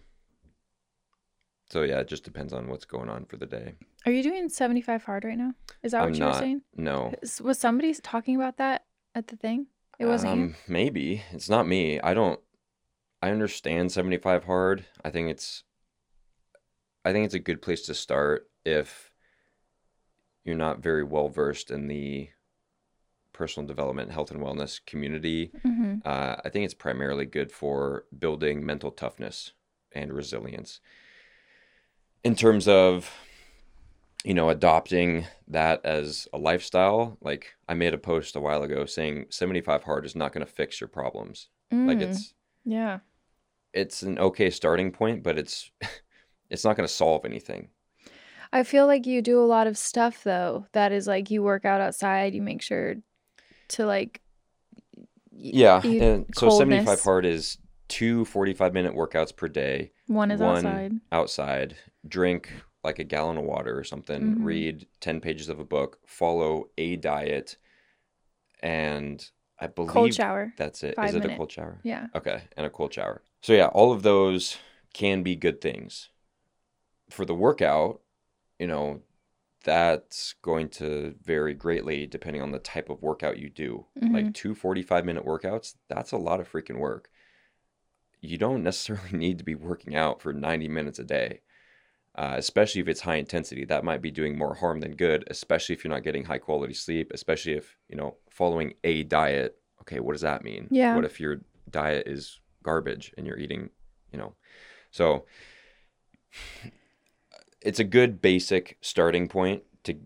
[1.69, 3.73] so yeah, it just depends on what's going on for the day.
[4.05, 5.53] Are you doing 75 hard right now?
[5.81, 6.39] Is that I'm what you were not.
[6.39, 6.61] saying?
[6.75, 9.67] No, Was somebody talking about that at the thing?
[10.03, 11.97] It wasn't um, maybe it's not me.
[12.01, 12.39] I don't.
[13.21, 14.85] I understand 75 hard.
[15.03, 15.63] I think it's.
[17.05, 19.13] I think it's a good place to start if
[20.43, 22.27] you're not very well versed in the
[23.31, 25.53] personal development, health and wellness community.
[25.63, 29.53] hmm Uh, I think it's primarily good for building mental toughness
[29.93, 30.81] and resilience.
[32.25, 33.09] In terms of,
[34.23, 38.85] you know, adopting that as a lifestyle, like I made a post a while ago
[38.85, 41.49] saying 75 hard is not going to fix your problems.
[41.71, 42.33] Like Mm, it's
[42.65, 42.99] yeah.
[43.73, 45.71] it's an okay starting point, but it's
[46.49, 47.69] it's not going to solve anything.
[48.53, 50.67] I feel like you do a lot of stuff though.
[50.73, 52.33] That is like you work out outside.
[52.35, 52.95] You make sure
[53.69, 54.21] to like.
[55.35, 57.57] Yeah, and so 75 hard is
[57.87, 59.91] two 45 minute workouts per day.
[60.05, 60.91] One is one outside.
[61.11, 61.75] outside,
[62.07, 62.51] drink
[62.83, 64.43] like a gallon of water or something, Mhm.
[64.43, 67.57] read 10 pages of a book, follow a diet,
[68.61, 70.53] and I believe Cold shower.
[70.57, 70.89] that's it.
[70.91, 71.79] Is five it a cold shower?
[71.83, 72.07] Yeah.
[72.15, 73.23] Okay, and a cold shower.
[73.41, 74.57] So yeah, all of those
[74.93, 76.09] can be good things.
[77.09, 78.01] For the workout,
[78.59, 79.01] you know,
[79.63, 83.85] that's going to vary greatly depending on the type of workout you do.
[84.01, 84.13] Mhm.
[84.13, 87.09] Like two 45 minute workouts, that's a lot of freaking work.
[88.19, 91.41] You don't necessarily need to be working out for 90 minutes a day.
[92.15, 95.23] Uh, especially if it's high intensity, that might be doing more harm than good.
[95.27, 97.11] Especially if you're not getting high quality sleep.
[97.13, 99.57] Especially if you know following a diet.
[99.81, 100.67] Okay, what does that mean?
[100.69, 100.95] Yeah.
[100.95, 103.69] What if your diet is garbage and you're eating,
[104.11, 104.33] you know?
[104.91, 105.25] So
[107.61, 109.97] it's a good basic starting point to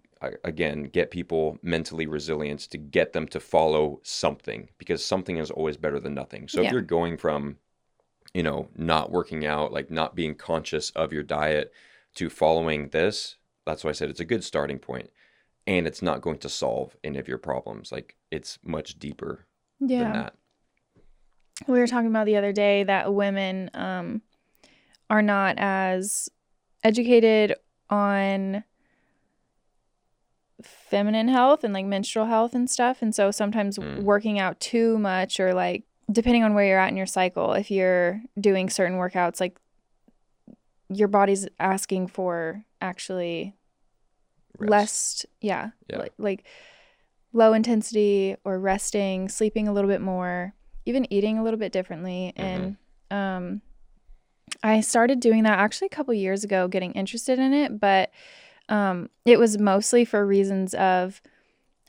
[0.43, 5.77] again get people mentally resilient to get them to follow something because something is always
[5.77, 6.47] better than nothing.
[6.47, 6.67] So Yeah.
[6.67, 7.57] if you're going from
[8.33, 11.71] you know not working out, like not being conscious of your diet
[12.17, 14.79] to following this, that's why I said it's a good starting.
[15.65, 17.91] And it's not going to solve any of your problems.
[17.91, 19.45] Like it's much deeper
[19.79, 20.11] than Yeah.
[20.13, 20.35] that.
[21.67, 24.21] We were talking about the other day that women um
[25.09, 26.29] are not as
[26.83, 27.55] educated
[27.89, 28.63] on
[30.61, 33.01] feminine health and like menstrual health and stuff.
[33.01, 34.03] And so sometimes Mm.
[34.03, 37.69] working out too much or like depending on where you're at in your cycle, if
[37.69, 39.59] you're doing certain workouts, like
[40.89, 43.55] your body's asking for actually
[44.57, 44.69] Rest.
[44.69, 45.99] less, yeah, Yeah.
[45.99, 46.43] like, like
[47.33, 50.53] low intensity or resting, sleeping a little bit more,
[50.85, 52.33] even eating a little bit differently.
[52.35, 52.77] And
[53.11, 53.61] um,
[54.63, 58.11] I started doing that actually a couple years ago, getting interested in it, but
[58.69, 61.21] um, it was mostly for reasons of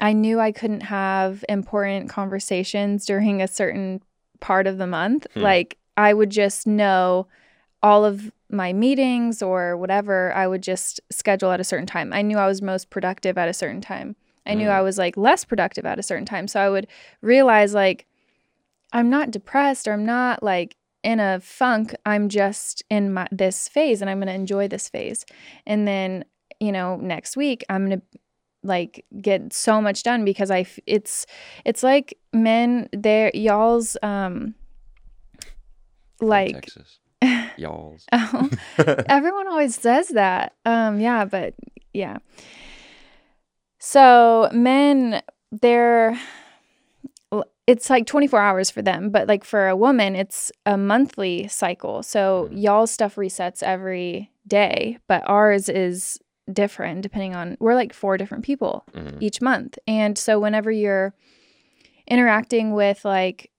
[0.01, 4.01] I knew I couldn't have important conversations during a certain
[4.40, 5.26] part of the month.
[5.34, 5.40] Hmm.
[5.40, 7.26] Like I would just know
[7.82, 12.12] all of my meetings or whatever, I would just schedule at a certain time.
[12.12, 14.16] I knew I was most productive at a certain time.
[14.46, 14.72] I knew Mm.
[14.72, 16.49] I was like less productive at a certain time.
[16.49, 16.86] So I would
[17.20, 18.07] realize like
[18.92, 21.94] I'm not depressed or I'm not like in a funk.
[22.07, 25.26] I'm just in my this phase and I'm going to enjoy this phase.
[25.66, 26.24] And then,
[26.61, 28.18] you know, next week I'm going to
[28.62, 31.26] like get so much done because I f- it's
[31.64, 34.55] it's like men there y'all's um
[36.20, 36.99] like Texas.
[37.56, 38.04] Y'all's.
[38.12, 38.48] oh,
[39.08, 40.54] everyone always says that.
[40.64, 41.54] Um yeah, but
[41.92, 42.18] yeah.
[43.78, 46.18] So men they're
[47.66, 52.02] it's like 24 hours for them, but like for a woman it's a monthly cycle.
[52.02, 52.62] So Mhm.
[52.62, 56.18] y'all's stuff resets every day, but ours is
[56.50, 59.18] different depending on we're like four different people Mhm.
[59.20, 59.78] each month.
[59.86, 61.12] And so whenever you're
[62.06, 63.50] interacting with like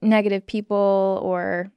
[0.00, 1.72] negative people or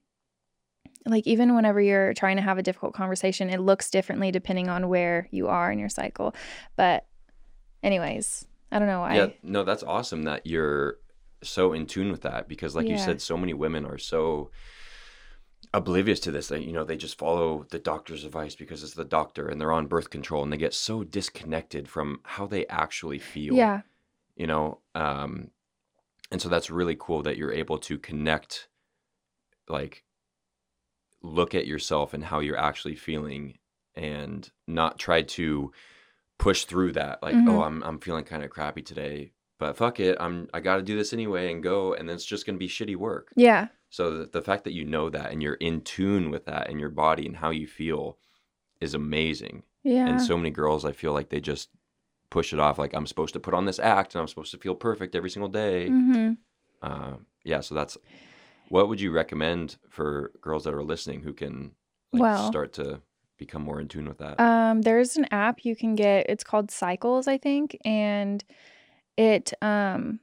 [1.06, 4.88] like even whenever you're trying to have a difficult conversation, it looks differently depending on
[4.88, 6.34] where you are in your cycle.
[6.76, 7.06] But
[7.82, 9.16] anyways, I don't know why.
[9.16, 10.98] Yeah, no, that's awesome that you're
[11.44, 14.50] so in tune with that because, like you said, so many women are so
[15.74, 19.06] oblivious to this that you know they just follow the doctor's advice because it's the
[19.06, 23.20] doctor and they're on birth control and they get so disconnected from how they actually
[23.20, 23.56] feel.
[23.56, 23.82] Yeah.
[24.36, 25.50] you know, um,
[26.32, 28.68] and so that's really cool that you're able to connect,
[29.68, 30.04] like,
[31.24, 33.58] look at yourself and how you're actually feeling,
[33.96, 35.72] and not try to
[36.38, 37.22] push through that.
[37.24, 37.48] Like, Mhm.
[37.50, 40.82] oh, I'm I'm feeling kind of crappy today, but fuck it, I'm I got to
[40.84, 43.32] do this anyway and go, and then it's just gonna be shitty work.
[43.36, 43.68] Yeah.
[43.90, 46.80] So the, the fact that you know that and you're in tune with that and
[46.80, 48.18] your body and how you feel
[48.82, 49.64] is amazing.
[49.84, 50.08] Yeah.
[50.10, 51.70] And so many girls, I feel like they just
[52.32, 52.80] push it off.
[52.80, 55.30] Like I'm supposed to put on this act and I'm supposed to feel perfect every
[55.30, 55.88] single day.
[55.90, 56.34] hmm
[56.82, 57.62] Uh, yeah.
[57.62, 57.98] So that's
[58.74, 61.74] what would you recommend for girls that are listening who can
[62.12, 63.02] like Well- start to
[63.38, 64.40] become more in tune with that?
[64.40, 66.26] Um, there's an app you can get.
[66.28, 68.44] It's called Cycles, I think, and
[69.16, 70.20] it um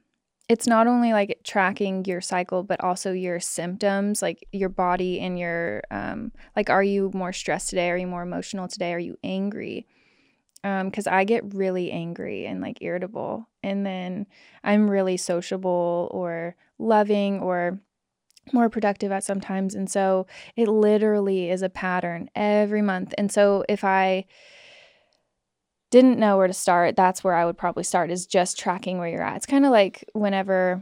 [0.49, 5.39] it's not only like tracking your cycle but also your symptoms like your body and
[5.39, 9.17] your um like are you more stressed today are you more emotional today are you
[9.23, 9.87] angry
[10.65, 14.27] um because i get really angry and like irritable and then
[14.61, 17.79] i'm really sociable or loving or
[18.53, 20.25] more productive at sometimes and so
[20.55, 24.25] it literally is a pattern every month and so if i
[25.91, 29.09] didn't know where to start, that's where I would probably start is just tracking where
[29.09, 29.35] you're at.
[29.35, 30.81] It's kind of like whenever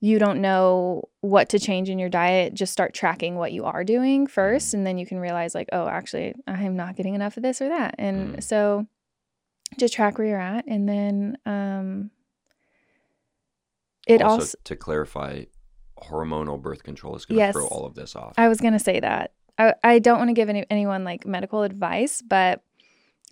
[0.00, 3.82] you don't know what to change in your diet, just start tracking what you are
[3.82, 7.42] doing first and then you can realize like, oh, actually, I'm not getting enough of
[7.42, 7.96] this or that.
[7.98, 8.42] And Mm.
[8.44, 8.86] so
[9.76, 12.12] just track where you're at and then um
[14.06, 15.46] it also, also to clarify,
[16.02, 17.52] hormonal birth control is going to Yes.
[17.52, 18.34] throw all of this off.
[18.38, 19.32] I was gonna say that.
[19.58, 22.62] I, I don't want to give any, anyone like medical advice, but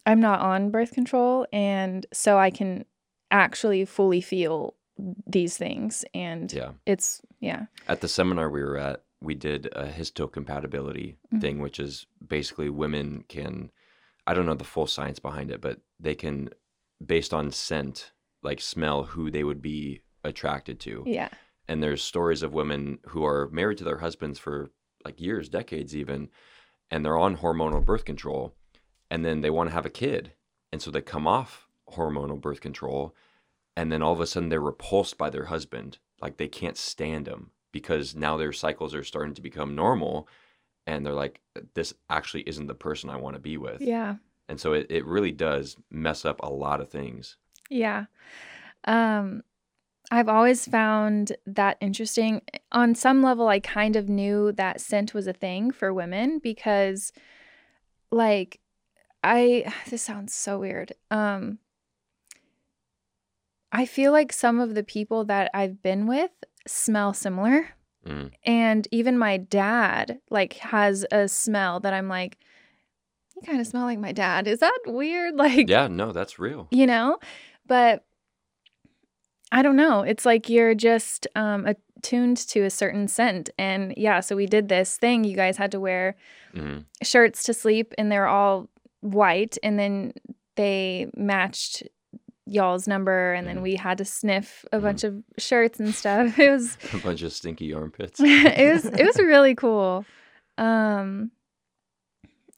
[0.04, 2.84] I'm not on birth control, and so I can
[3.30, 4.74] actually fully feel
[5.26, 6.70] these things, and yeah.
[6.86, 11.40] it's yeah, At the seminar we were at, we did a histocompatibility Mhm.
[11.40, 13.70] thing, which is basically women can,
[14.26, 16.50] I don't know the full science behind it, but they can,
[17.04, 18.12] based on scent,
[18.42, 21.04] like smell who they would be attracted to.
[21.06, 21.28] yeah,
[21.68, 24.70] And there's stories of women who are married to their husbands for
[25.04, 26.28] like years, decades even,
[26.90, 28.54] and they're on hormonal birth control,
[29.10, 30.32] and then they want to have a kid.
[30.72, 33.14] And so they come off hormonal birth control,
[33.76, 35.98] and then all of a sudden they're repulsed by their husband.
[36.20, 40.28] Like they can't stand him because now their cycles are starting to become normal.
[40.86, 41.40] And they're like,
[41.74, 43.82] this actually isn't the person I want to be with.
[43.82, 44.16] yeah,
[44.48, 47.36] And so it, it really does mess up a lot of things.
[47.68, 48.04] yeah.
[48.84, 49.42] Um,
[50.10, 52.42] I've always found that interesting.
[52.72, 57.12] On some level, I kind of knew that scent was a thing for women because,
[58.10, 58.60] like,
[59.24, 60.92] I this sounds so weird.
[61.10, 61.58] Um,
[63.72, 66.30] I feel like some of the people that I've been with
[66.66, 67.68] smell similar.
[68.06, 68.30] Mm.
[68.44, 72.38] And even my dad like has a smell that I'm like,
[73.34, 74.46] you kind of smell like my dad.
[74.46, 75.34] Is that weird?
[75.36, 76.68] Like, Yeah, no, that's real.
[76.70, 77.18] you know?
[77.66, 78.04] But
[79.52, 80.02] I don't know.
[80.02, 83.50] It's like you're just um, attuned to a certain scent.
[83.58, 85.24] And yeah, so we did this thing.
[85.24, 86.16] You guys had to wear
[86.54, 88.68] hmm shirts to sleep, and they're all
[89.00, 89.56] white.
[89.62, 90.12] And then
[90.56, 91.82] they matched
[92.46, 93.32] y'all's number.
[93.34, 93.62] And then Mhm.
[93.62, 94.82] we had to sniff a Mhm.
[94.82, 96.38] bunch of shirts and stuff.
[96.38, 98.20] It was A bunch of stinky armpits.
[98.24, 100.04] it was it was really cool.
[100.58, 101.30] Um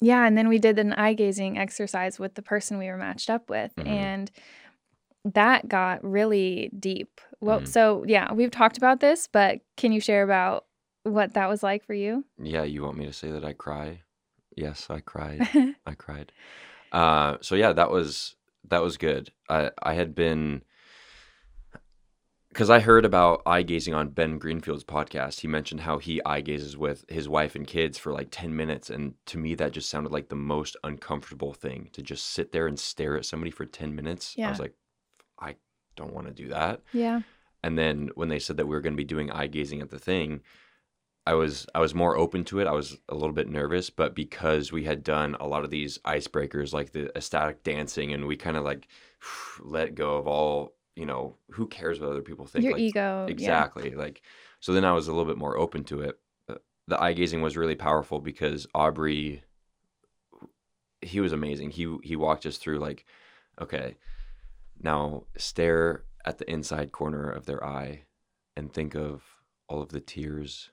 [0.01, 3.29] yeah, and then we did an eye gazing exercise with the person we were matched
[3.31, 3.87] up with Mhm.
[3.89, 4.31] and
[5.35, 7.21] that got really deep.
[7.41, 7.69] Well, Mhm.
[7.69, 10.67] so yeah, we've talked about this, but can you share about
[11.05, 12.25] what that was like for you?
[12.39, 14.03] Yeah, you want me to say that I cry?
[14.57, 15.41] Yes, I cried.
[15.87, 16.33] I cried.
[16.93, 18.35] Uh, so yeah, that was
[18.69, 19.31] that was good.
[19.49, 20.63] I I had been
[22.49, 25.41] because I heard about eye gazing on Ben Greenfield's podcast.
[25.41, 28.91] He mentioned how he eye gazes with his wife and kids for like ten minutes,
[28.91, 32.67] and to me that just sounded like the most uncomfortable thing to just sit there
[32.67, 34.35] and stare at somebody for ten minutes.
[34.37, 34.49] Yeah.
[34.49, 34.75] I was like,
[35.41, 35.57] I
[35.97, 36.83] don't want to do that.
[36.93, 37.21] yeah.
[37.63, 39.91] And then when they said that we were going to be doing eye gazing at
[39.91, 40.43] the thing,
[41.27, 42.69] I was I was more open to it.
[42.69, 45.99] I was a little bit nervous, but because we had done a lot of these
[45.99, 48.87] icebreakers like the ecstatic dancing and we kind of like
[49.61, 53.27] let go of all, you know, who cares what other people think Your like ego.
[53.27, 53.33] yeah.
[53.33, 53.91] exactly.
[53.91, 54.23] Like
[54.61, 56.19] so then I was a little bit more open to it.
[56.49, 56.55] Uh,
[56.87, 59.43] The eye gazing was really powerful because Aubrey
[61.03, 61.71] he was amazing.
[61.71, 63.05] He he walked us through like
[63.61, 63.97] okay,
[64.83, 68.05] now stare at the inside corner of their eye
[68.57, 69.23] and think of
[69.69, 70.71] all of the tears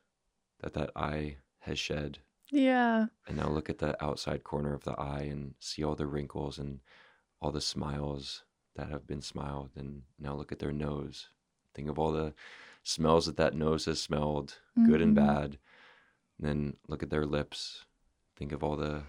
[0.59, 2.19] that that eye has shed.
[2.51, 3.07] Yeah.
[3.27, 6.57] And now look at the outside corner of the eye and see all the wrinkles
[6.59, 6.79] and
[7.41, 8.43] all the smiles
[8.75, 9.71] that have been smiled.
[9.75, 11.29] And now look at their nose.
[11.73, 12.33] Think of all the
[12.83, 15.25] smells that that nose has smelled, good and Mhm.
[15.25, 15.59] bad.
[16.37, 17.85] then look at their lips.
[18.35, 19.03] Think of all the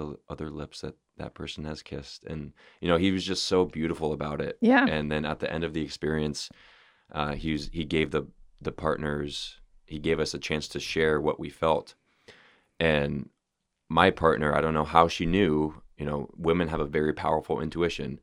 [0.00, 2.24] the other lips that that person has kissed.
[2.24, 4.86] And you know, he was just so beautiful about it Yeah.
[4.86, 6.48] and then at the end of the experience
[7.12, 8.24] uh, he was, he gave the
[8.60, 11.94] the partners he gave us a chance to share what we felt
[12.78, 13.28] and
[13.88, 17.60] my partner i don't know how she knew you know women have a very powerful
[17.60, 18.20] intuition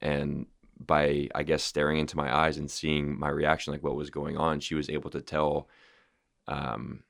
[0.00, 0.46] and
[0.78, 4.36] by i guess staring into my eyes and seeing my reaction like what was going
[4.36, 5.68] on she was able to tell
[6.48, 7.02] um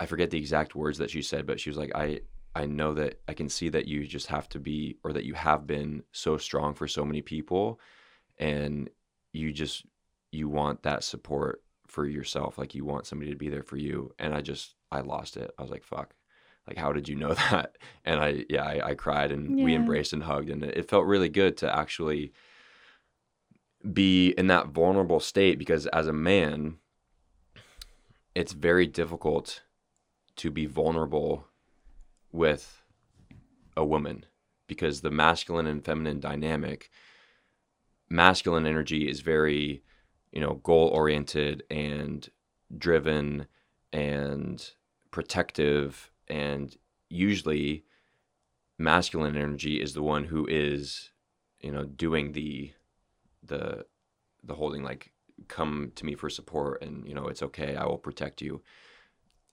[0.00, 2.18] i forget the exact words that she said but she was like i
[2.54, 5.34] I know that I can see that you just have to be, or that you
[5.34, 7.80] have been so strong for so many people,
[8.38, 8.88] and
[9.32, 9.84] you just
[10.30, 12.58] you want that support for yourself.
[12.58, 14.12] Like you want somebody to be there for you.
[14.18, 15.50] And I just I lost it.
[15.58, 16.14] I was like, fuck.
[16.66, 17.76] Like how did you know that?
[18.04, 21.06] And I yeah I, I cried and we embraced and hugged, and it, it felt
[21.06, 22.32] really good to actually
[23.92, 26.78] be in that vulnerable state because as a man,
[28.34, 29.62] it's very difficult
[30.36, 31.46] to be vulnerable
[32.34, 32.82] with
[33.76, 34.26] a woman
[34.66, 36.90] because the masculine and feminine dynamic
[38.10, 39.82] masculine energy is very
[40.32, 42.28] you know goal oriented and
[42.76, 43.46] driven
[43.92, 44.72] and
[45.10, 46.10] protective.
[46.28, 46.76] And
[47.08, 47.84] usually
[48.78, 51.10] masculine energy is the one who is
[51.60, 52.72] you know doing the
[53.42, 53.86] the
[54.42, 55.12] the holding like
[55.48, 58.62] come to me for support and you know it's okay I will protect you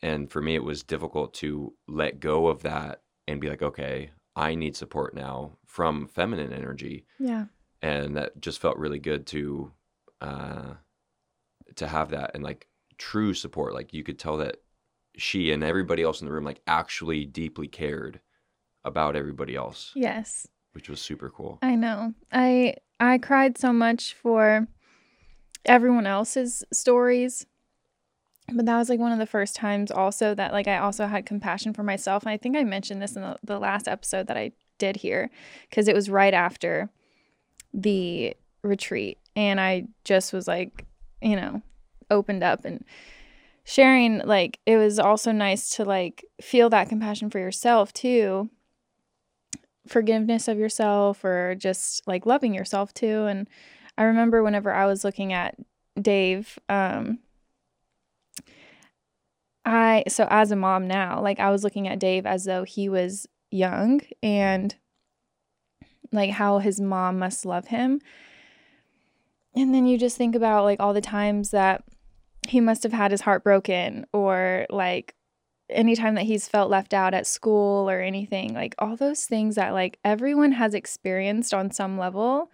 [0.02, 4.12] and for me it was difficult to let go of that and be like okay
[4.36, 7.45] i need support now from feminine energy Yeah.
[7.82, 9.72] and that just felt really good to
[10.22, 10.74] uh
[11.76, 14.58] to have that and like true support like you could tell that
[15.18, 18.20] she and everybody else in the room like actually deeply cared
[18.84, 20.47] about everybody else Yes.
[20.74, 22.14] which was super cool I know.
[22.32, 24.68] I I cried so much for
[25.66, 27.45] everyone else's stories.
[28.54, 31.26] But that was like one of the first times also that like I also had
[31.26, 32.24] compassion for myself.
[32.24, 35.30] And I think I mentioned this in the, the last episode that I did here
[35.70, 36.89] because it was right after
[37.74, 39.20] the retreat.
[39.36, 40.86] And I just was like,
[41.22, 41.62] you know,
[42.10, 42.84] opened up and
[43.64, 48.49] sharing like it was also nice to like feel that compassion for yourself too
[49.88, 53.47] forgiveness of yourself or just like loving yourself too and
[53.97, 55.56] i remember whenever i was looking at
[56.02, 57.20] dave um
[59.66, 62.89] i so as a mom now like i was looking at dave as though he
[62.89, 64.76] was young and
[66.12, 68.01] like how his mom must love him.
[69.55, 71.84] And then you just think about like all the times that
[72.47, 75.16] he must have had his heart broken or like
[75.70, 79.74] anytime that he's felt left out at school or anything like all those things that
[79.74, 82.51] like everyone has experienced on some level.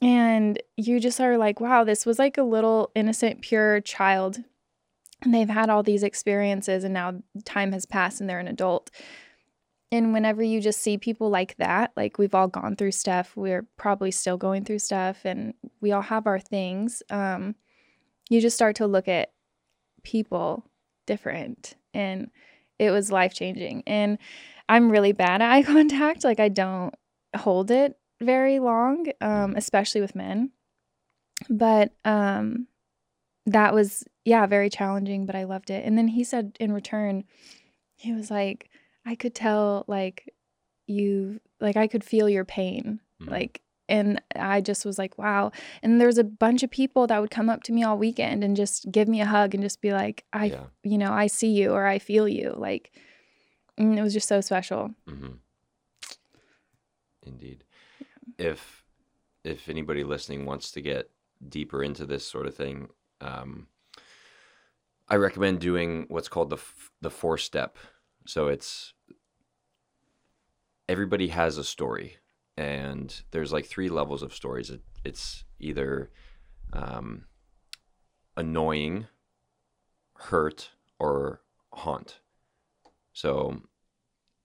[0.00, 4.44] And you just are like wow this was like a little innocent pure child
[5.22, 7.14] and they've had all these experiences and now
[7.44, 8.90] time has passed and they're an adult.
[9.90, 13.36] And whenever you just see people like that like we've all gone through stuff.
[13.36, 17.02] We're probably still going through stuff and we all have our things.
[17.10, 17.54] Um,
[18.30, 19.32] you just start to look at
[20.04, 20.64] people
[21.06, 22.30] different and
[22.78, 24.18] it was life changing and
[24.68, 26.22] i'm really bad at eye contact.
[26.22, 26.94] Like i don't
[27.34, 30.50] hold it very long um, especially with men.
[31.48, 32.66] But um,
[33.46, 37.24] that was yeah very challenging but i loved it and then he said in return
[37.96, 38.68] he was like
[39.06, 40.32] i could tell like
[40.86, 43.30] you like i could feel your pain Mhm.
[43.30, 45.50] like and i just was like wow
[45.82, 48.54] and there's a bunch of people that would come up to me all weekend and
[48.56, 50.66] just give me a hug and just be like i yeah.
[50.84, 52.92] you know i see you or i feel you like
[53.78, 55.36] it was just so special hmm
[57.22, 57.64] Indeed.
[58.38, 58.84] If
[59.44, 61.10] if anybody listening wants to get
[61.48, 62.88] deeper into this sort of thing,
[63.20, 63.66] um,
[65.08, 67.76] I recommend doing what's called the f- the four step.
[68.26, 68.92] So it's
[70.88, 72.16] everybody has a story,
[72.56, 74.70] and there's like three levels of stories.
[74.70, 76.10] It, it's either
[76.72, 77.24] um,
[78.36, 79.06] annoying,
[80.16, 81.40] hurt, or
[81.72, 82.20] haunt.
[83.12, 83.62] So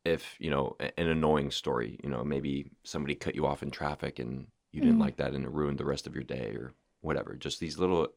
[0.06, 4.20] if you know an annoying story you know maybe somebody cut you off in traffic
[4.20, 5.02] and you didn't Mhm.
[5.02, 8.10] like that and it ruined the rest of your day or whatever just these little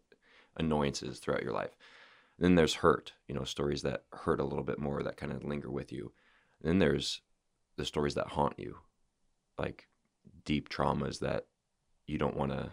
[0.57, 1.77] annoyances throughout your life
[2.39, 5.45] then there's hurt you know stories that hurt a little bit more that kind of
[5.45, 6.12] linger with you.
[6.61, 7.20] Then there's
[7.76, 8.78] the stories that haunt you
[9.59, 9.87] like
[10.45, 11.47] deep traumas that
[12.07, 12.72] you don't want to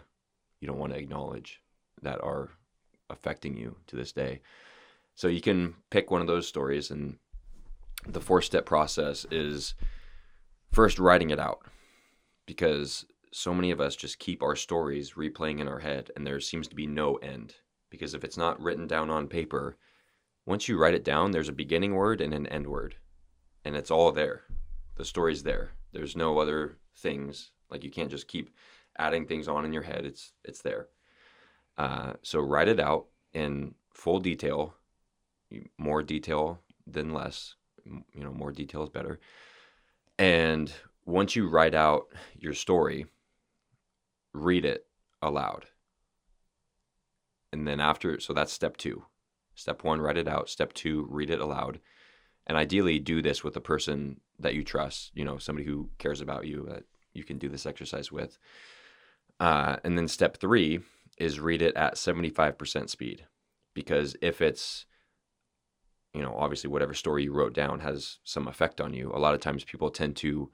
[0.60, 1.60] you don't want to acknowledge
[2.02, 2.50] that are
[3.10, 4.40] affecting you to this day.
[5.14, 7.18] So you can pick one of those stories and
[8.06, 9.74] the four step process is
[10.72, 11.60] first writing it out
[12.46, 16.40] because so many of us just keep our stories replaying in our head and there
[16.40, 17.54] seems to be no end
[17.94, 19.76] because if it's not written down on paper
[20.46, 22.96] once you write it down there's a beginning word and an end word
[23.64, 24.42] and it's all there.
[24.96, 25.70] The story's there.
[25.92, 27.50] There's no other things.
[27.70, 28.50] Like you can't just keep
[28.98, 30.04] adding things on in your head.
[30.04, 30.88] It's it's there.
[31.76, 34.74] Uh, so write it out in full detail
[35.78, 39.18] more detail than less you know more detail is better.
[40.18, 40.72] And
[41.04, 42.06] once you write out
[42.38, 43.06] your story
[44.32, 44.86] read it
[45.22, 45.66] aloud
[47.54, 49.04] and then after so that's step two
[49.54, 51.80] step one write it out step two read it aloud
[52.46, 56.20] and ideally do this with a person that you trust you know somebody who cares
[56.20, 56.82] about you that
[57.12, 58.38] you can do this exercise with
[59.40, 60.80] uh, and then step three
[61.18, 63.24] is read it at 75% speed
[63.72, 64.86] because if it's
[66.14, 69.10] you know, obviously whatever story you wrote down has some effect on you.
[69.12, 70.50] A lot of times people tend to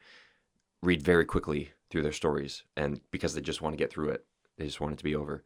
[0.82, 4.24] read very quickly through their stories and because they just want to get through it.
[4.56, 5.44] They just want it to be over.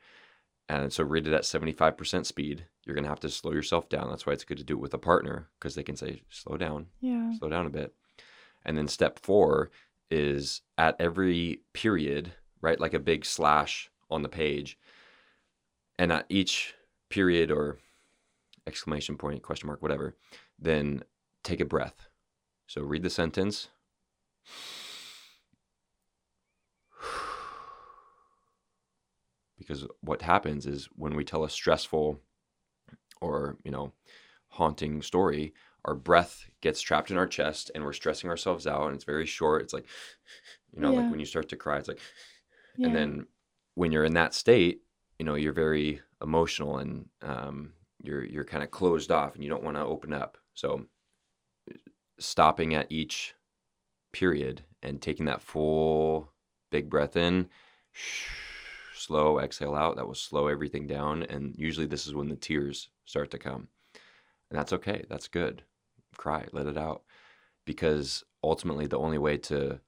[0.68, 2.66] And so read it at 75% speed.
[2.84, 4.08] You're going to have to slow yourself down.
[4.08, 6.56] That's why it's good to do it with a partner because they can say slow
[6.56, 7.94] down, yeah slow down a bit.
[8.64, 9.70] And then step 4
[10.10, 12.80] is at every period, right?
[12.80, 14.78] Like a big slash on the page.
[15.98, 16.74] And at each
[17.10, 17.78] period or
[18.66, 20.16] exclamation point, question mark, whatever,
[20.58, 21.04] then
[21.42, 22.08] take a breath.
[22.66, 23.68] So read the sentence.
[29.66, 32.20] Because what happens is when we tell a stressful
[33.20, 33.92] or, you know,
[34.48, 35.54] haunting story,
[35.84, 39.26] our breath gets trapped in our chest and we're stressing ourselves out and it's very
[39.26, 39.62] short.
[39.62, 39.86] It's like,
[40.72, 41.00] you know, Yeah.
[41.00, 42.00] like when you start to cry, it's like,
[42.76, 42.86] yeah.
[42.86, 43.26] and then
[43.74, 44.82] when you're in that state
[45.18, 49.50] you know you're very emotional and um, you're you're kind of closed off and you
[49.50, 50.84] don't want to open up so
[52.18, 53.34] stopping at each
[54.12, 56.32] period and taking that full
[56.70, 57.48] big breath in
[58.94, 62.88] slow exhale out that will slow everything down and usually this is when the tears
[63.04, 63.68] start to come.
[64.50, 65.62] And that's okay that's good.
[66.16, 67.02] Cry let it out.
[67.64, 69.80] Because ultimately the only way to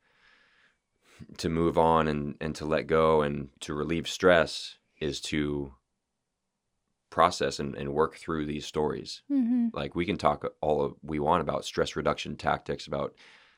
[1.39, 5.73] to move on and and to let go and to relieve stress is to
[7.11, 9.23] process and, and work through these stories.
[9.31, 9.69] Mm-hmm.
[9.73, 13.15] like we can talk all of we want about stress reduction tactics about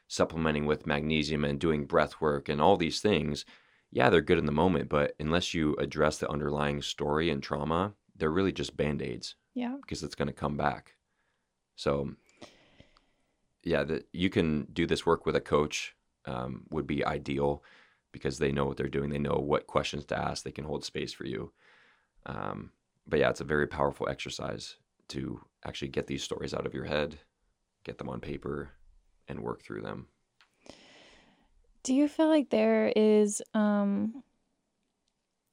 [0.07, 3.45] supplementing with magnesium and doing breath work and all these things
[3.91, 7.95] yeah they're good in the moment but unless you address the underlying story and trauma
[8.19, 9.77] they're really just band-aids yeah.
[9.81, 10.95] because it's going to come back.
[11.77, 12.13] So
[13.65, 15.95] yeah that you can do this work with a coach
[16.27, 17.63] um, would be ideal
[18.13, 20.85] because they know what they're doing they know what questions to ask they can hold
[20.85, 21.53] space for you.
[22.27, 22.71] Um,
[23.07, 24.77] but yeah it's a very powerful exercise
[25.09, 27.19] to actually get these stories out of your head
[27.85, 28.71] get them on paper
[29.29, 30.07] and work through them
[31.83, 34.23] Do you feel like there is um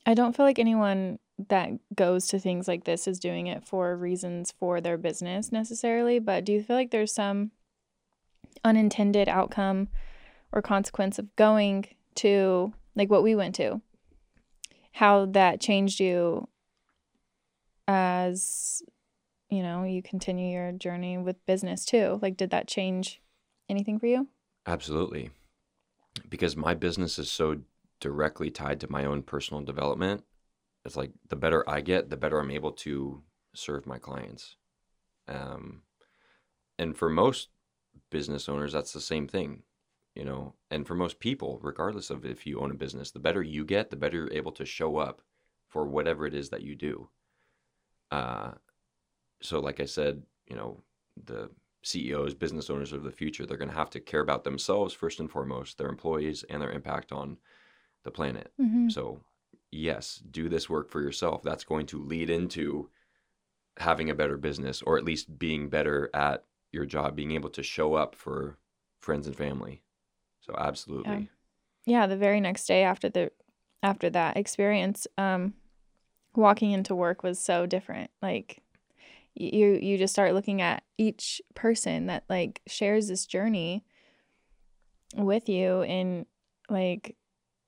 [0.05, 1.19] I don't feel like anyone
[1.49, 6.19] that goes to things like this is doing it for reasons for their business necessarily,
[6.19, 7.51] but do you feel like there's some
[8.63, 9.89] unintended outcome
[10.51, 13.81] or consequence of going to like what we went to?
[14.93, 16.47] How that changed you
[17.87, 18.81] as
[19.49, 22.19] you know, you continue your journey with business too.
[22.21, 23.21] Like did that change
[23.69, 24.27] anything for you?
[24.65, 25.31] Absolutely.
[26.29, 27.61] Because my business is so
[27.99, 30.23] directly tied to my own personal development.
[30.83, 33.23] It's like the better I get, the better I'm able to
[33.53, 34.55] serve my clients.
[35.27, 35.81] Um,
[36.77, 37.49] and for most
[38.11, 39.63] business owners, that's the same thing,
[40.13, 40.53] you know.
[40.69, 43.89] And for most people, regardless of if you own a business, the better you get,
[43.89, 45.21] the better you're able to show up
[45.69, 47.09] for whatever it is that you do.
[48.11, 48.51] Uh,
[49.41, 50.83] so, like I said, you know,
[51.23, 51.49] the
[51.85, 55.19] CEOs, business owners of the future, they're going to have to care about themselves first
[55.19, 57.37] and foremost, their employees, and their impact on
[58.03, 58.51] the planet.
[58.59, 58.89] Mm-hmm.
[58.89, 59.21] So,
[59.71, 61.43] yes, do this work for yourself.
[61.43, 62.89] That's going to lead into
[63.77, 67.61] having a better business or at least being better at your job, being able to
[67.61, 68.57] show up for
[68.99, 69.83] friends and family.
[70.41, 71.29] So, absolutely.
[71.85, 71.99] Yeah.
[72.01, 73.31] yeah, the very next day after the
[73.83, 75.53] after that experience, um
[76.35, 78.09] walking into work was so different.
[78.21, 78.61] Like
[79.35, 83.85] you you just start looking at each person that like shares this journey
[85.15, 86.25] with you and
[86.69, 87.15] like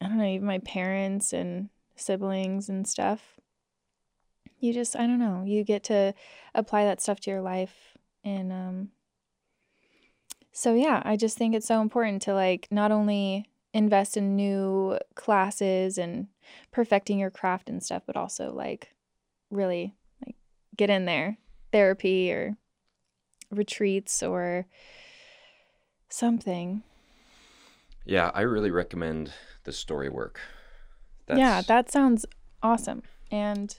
[0.02, 3.40] I don't know, even my parents and siblings and stuff.
[4.60, 6.14] You just I don't know, you get to
[6.56, 8.90] apply that stuff to your life and um
[10.54, 14.98] so yeah, I just think it's so important to like not only invest in new
[15.14, 16.28] classes and
[16.72, 18.94] perfecting your craft and stuff, but also like
[19.52, 19.94] really
[20.26, 20.36] like
[20.76, 21.38] get in there
[21.78, 22.58] therapy or
[23.52, 24.66] retreats or
[26.10, 26.82] something.
[28.04, 29.32] Yeah, I really recommend
[29.64, 30.40] the story work.
[31.30, 32.26] yeah, that sounds
[32.64, 33.78] awesome and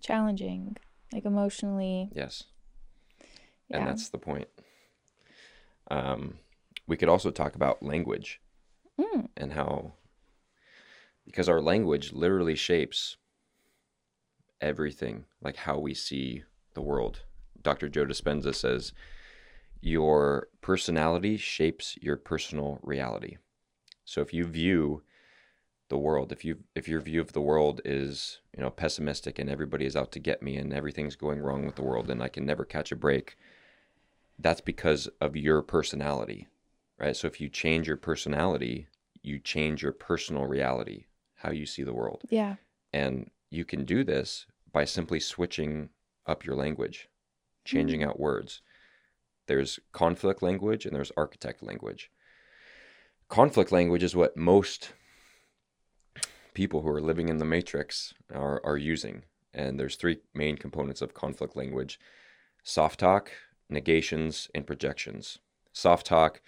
[0.00, 0.76] challenging,
[1.14, 2.10] like emotionally.
[2.12, 2.44] yes,
[3.70, 3.78] Yeah.
[3.78, 4.48] and that's the point.
[5.90, 6.40] Um,
[6.86, 8.40] we could also talk about language
[9.00, 9.94] Mm, and how,
[11.24, 13.16] because our language literally shapes
[14.60, 16.42] everything, like how we see
[16.74, 17.22] the world.
[17.62, 17.88] Dr.
[17.88, 18.92] Joe Dispenza says,
[19.80, 23.36] Your personality shapes your personal reality.
[24.04, 25.02] So if you view
[25.88, 29.48] the world, if you if your view of the world is, you know, pessimistic and
[29.48, 32.28] everybody is out to get me and everything's going wrong with the world and I
[32.28, 33.36] can never catch a break,
[34.38, 36.48] that's because of your personality.
[36.98, 37.16] Right?
[37.16, 38.86] So if you change your personality,
[39.22, 42.22] you change your personal reality, how you see the world.
[42.30, 42.56] yeah.
[42.92, 45.90] And you can do this by simply switching
[46.26, 47.76] up your language, mm-hmm.
[47.76, 48.62] changing out words.
[49.46, 52.10] There's conflict language and there's architect language.
[53.28, 54.92] Conflict language is what most
[56.54, 59.22] people who are living in the matrix are, are using.
[59.54, 61.98] And there's three main components of conflict language
[62.64, 63.32] soft talk,
[63.68, 65.38] negations, and projections.
[65.72, 66.40] Soft talk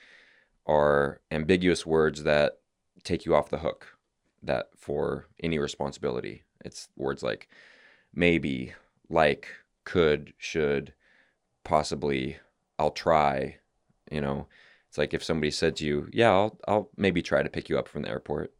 [0.66, 2.58] are ambiguous words that
[3.02, 3.98] take you off the hook
[4.42, 6.44] that for any responsibility.
[6.64, 7.48] It's words like
[8.14, 8.74] maybe,
[9.08, 9.48] like,
[9.84, 10.94] could, should,
[11.64, 12.38] possibly,
[12.78, 13.58] I'll try,
[14.10, 14.46] you know.
[14.88, 17.78] It's like if somebody said to you, "Yeah, I'll I'll maybe try to pick you
[17.78, 18.52] up from the airport."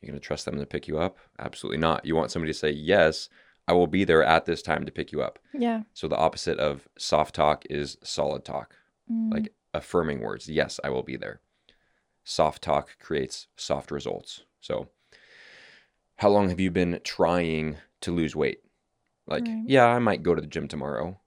[0.00, 1.18] You're going to trust them to pick you up?
[1.40, 2.04] Absolutely not.
[2.04, 3.28] You want somebody to say, "Yes,
[3.66, 5.82] I will be there at this time to pick you up." Yeah.
[5.94, 8.76] So the opposite of soft talk is solid talk
[9.10, 10.48] Mm, like affirming words.
[10.48, 11.40] Yes, I will be there.
[12.24, 14.42] Soft talk creates soft results.
[14.60, 14.88] So,
[16.16, 18.60] how long have you been trying to lose weight?
[19.28, 19.64] Like, Right.
[19.66, 21.20] yeah, I might go to the gym tomorrow.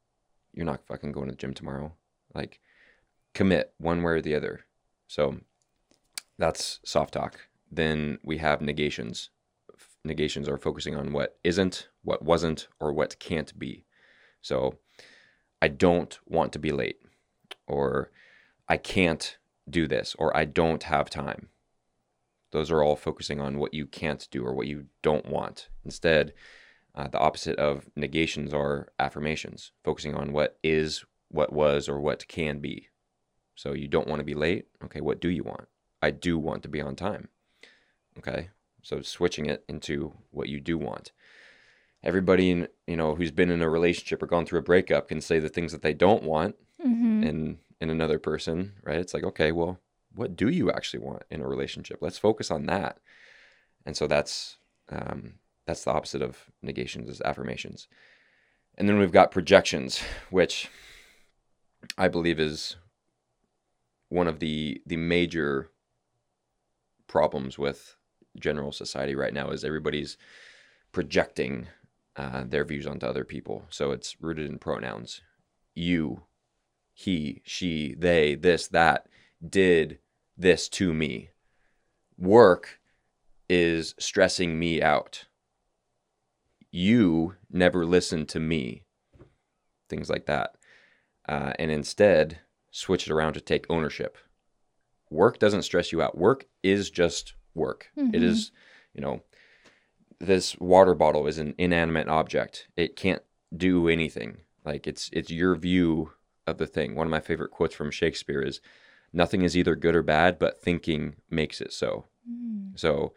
[0.54, 1.96] You're not fucking going to the gym tomorrow.
[2.34, 2.60] Like,
[3.34, 4.66] commit one way or the other.
[5.08, 5.40] So,
[6.38, 7.48] that's soft talk.
[7.72, 9.30] Then we have negations.
[10.04, 13.86] Negations are focusing on what isn't, what wasn't, or what can't be.
[14.42, 14.80] So,
[15.62, 17.00] I don't want to be late
[17.68, 18.12] or
[18.68, 19.38] I can't
[19.70, 21.50] do this, or I don't have time.
[22.52, 25.70] Those are all focusing on what you can't do or what you don't want.
[25.86, 26.34] Instead,
[26.96, 32.28] uh, the opposite of negations are affirmations, focusing on what is, what was, or what
[32.28, 32.90] can be.
[33.56, 34.66] So you don't want to be late.
[34.84, 35.68] Okay, what do you want?
[36.02, 37.30] I do want to be on time.
[38.18, 38.50] Okay,
[38.82, 41.12] so switching it into what you do want.
[42.04, 45.22] Everybody, in, you know, who's been in a relationship or gone through a breakup can
[45.22, 47.24] say the things that they don't want mhm.
[47.24, 49.00] in in another person, right?
[49.00, 49.80] It's like, okay, well,
[50.14, 52.00] what do you actually want in a relationship?
[52.02, 53.00] Let's focus on that.
[53.86, 54.58] And so that's
[54.90, 55.36] um,
[55.72, 57.88] that's the opposite of negations is affirmations.
[58.78, 60.70] And then we've got projections, which
[61.98, 62.76] I believe is
[64.10, 65.70] one of the the major
[67.08, 67.96] problems with
[68.38, 70.18] general society right now is everybody's
[70.92, 71.68] projecting
[72.18, 73.64] uh, their views onto other people.
[73.70, 75.22] So it's rooted in pronouns.
[75.74, 76.24] You,
[76.94, 79.08] he, she, they, this, that
[79.48, 80.00] did
[80.38, 81.30] this to me.
[82.18, 82.80] Work
[83.50, 85.26] is stressing me out.
[86.72, 88.84] You never listen to me.
[89.90, 90.56] Things like that.
[91.28, 92.40] Uh, and instead,
[92.72, 94.18] switch it around to take ownership.
[95.10, 96.18] Work doesn't stress you out.
[96.18, 97.90] Work is just work.
[97.98, 98.16] Mm-hmm.
[98.16, 98.52] It is,
[98.94, 99.22] you know,
[100.20, 102.68] this water bottle is an inanimate object.
[102.78, 103.22] It can't
[103.56, 104.38] do anything.
[104.64, 106.12] Like it's it's your view
[106.48, 106.96] of the thing.
[106.96, 108.62] One of my favorite quotes from Shakespeare is
[109.12, 112.06] nothing is either good or bad, but thinking makes it so.
[112.30, 112.80] Mm.
[112.80, 113.14] So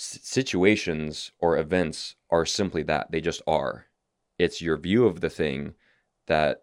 [0.00, 3.10] situations or events are simply that.
[3.10, 3.86] They just are.
[4.38, 5.74] It's your view of the thing
[6.26, 6.62] that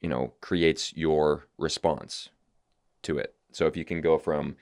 [0.00, 2.28] you know creates your response
[3.02, 3.34] to it.
[3.50, 4.56] So if you can go from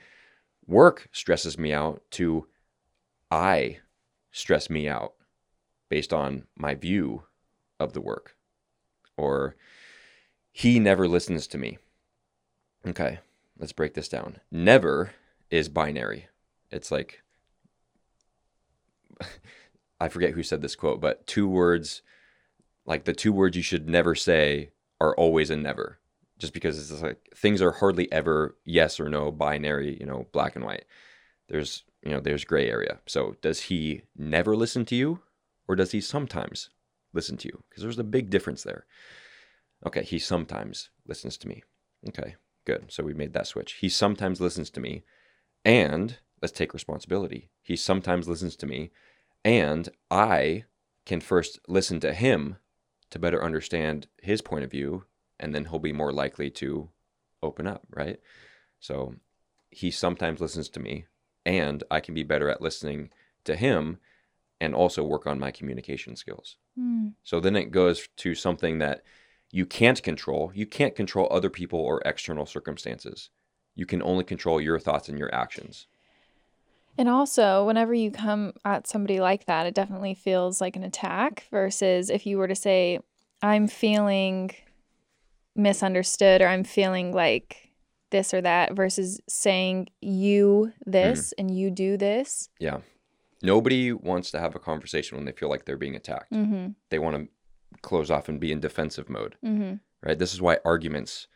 [0.66, 2.47] work stresses me out to
[3.31, 3.81] I
[4.31, 5.12] stress me out
[5.89, 7.24] based on my view
[7.79, 8.37] of the work.
[9.18, 9.57] Or
[10.51, 11.79] he never listens to me.
[12.87, 13.18] Okay,
[13.59, 14.39] let's break this down.
[14.51, 15.12] Never
[15.51, 16.29] is binary.
[16.70, 17.22] It's like,
[20.01, 22.03] I forget who said this quote, but two words,
[22.85, 25.99] like the two words you should never say are always a never.
[26.39, 30.55] Just because it's like things are hardly ever yes or no, binary, you know, black
[30.55, 30.85] and white.
[31.49, 33.01] There's you know, there's gray area.
[33.07, 35.21] So does he never listen to you
[35.67, 36.71] or does he sometimes
[37.12, 37.64] listen to you?
[37.69, 38.87] Because there's a big difference there.
[39.85, 41.64] Okay, he sometimes listens to me.
[42.09, 42.87] Okay, good.
[42.93, 43.73] So we made that switch.
[43.81, 45.03] He sometimes listens to me
[45.64, 47.51] and let's take responsibility.
[47.61, 48.93] He sometimes listens to me
[49.47, 50.64] and I
[51.05, 52.57] can first listen to him
[53.11, 55.05] to better understand his point of view
[55.38, 56.88] and then he'll be more likely to
[57.44, 58.18] open up, right?
[58.80, 59.14] So
[59.70, 61.07] he sometimes listens to me
[61.44, 63.11] and I can be better at listening
[63.44, 63.99] to him
[64.61, 66.57] and also work on my communication skills.
[66.76, 67.12] Mm.
[67.22, 69.05] So then it goes to something that
[69.53, 70.51] you can't control.
[70.57, 73.30] You can't control other people or external circumstances.
[73.76, 75.86] You can only control your thoughts and your actions.
[76.99, 81.47] And also, whenever you come at somebody like that, it definitely feels like an attack
[81.51, 83.01] versus if you were to say,
[83.42, 84.51] I'm feeling
[85.55, 87.66] misunderstood or I'm feeling like
[88.11, 91.47] this or that versus saying you this mm-hmm.
[91.47, 92.49] and you do this.
[92.59, 92.78] Yeah.
[93.42, 96.32] Nobody wants to have a conversation when they feel like they're being attacked.
[96.32, 96.68] Mm-hmm.
[96.90, 97.28] They want to
[97.82, 99.36] close off and be in defensive mode.
[99.44, 99.74] Mm-hmm.
[100.03, 100.18] Right.
[100.18, 101.26] This is why arguments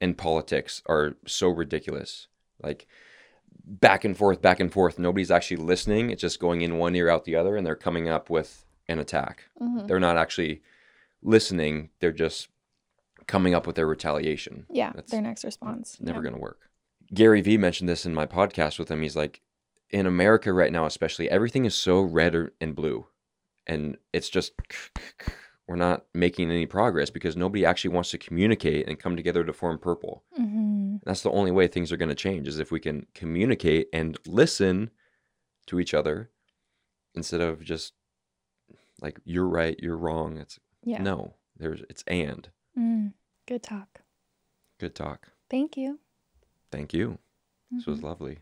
[0.00, 2.28] in politics are so ridiculous.
[2.62, 2.86] Like
[3.64, 4.98] back and forth, back and forth.
[4.98, 6.10] Nobody's actually listening.
[6.10, 8.98] It's just going in one ear out the other, and they're coming up with an
[8.98, 9.44] attack.
[9.60, 9.86] Mm-hmm.
[9.86, 10.62] They're not actually
[11.22, 11.90] listening.
[12.00, 12.48] They're just
[13.26, 14.66] coming up with their retaliation.
[14.70, 15.98] Yeah, That's their next response.
[16.00, 16.22] Never yeah.
[16.22, 16.70] going to work.
[17.14, 19.02] Gary Vee mentioned this in my podcast with him.
[19.02, 19.40] He's like,
[19.90, 23.06] in America right now, especially, everything is so red and blue.
[23.66, 24.52] And it's just,
[25.68, 29.52] we're not making any progress because nobody actually wants to communicate and come together to
[29.52, 30.24] form purple.
[30.38, 30.96] Mm-hmm.
[31.04, 34.18] That's the only way things are going to change is if we can communicate and
[34.26, 34.90] listen
[35.66, 36.30] to each other
[37.14, 37.92] instead of just
[39.00, 40.36] like, you're right, you're wrong.
[40.36, 41.00] It's yeah.
[41.00, 42.48] no, there's, it's and.
[42.78, 43.12] Mm,
[43.46, 44.00] good talk.
[44.80, 45.28] Good talk.
[45.50, 46.00] Thank you.
[46.70, 47.10] Thank you.
[47.10, 47.76] Mm-hmm.
[47.76, 48.06] This was mm-hmm.
[48.06, 48.38] lovely.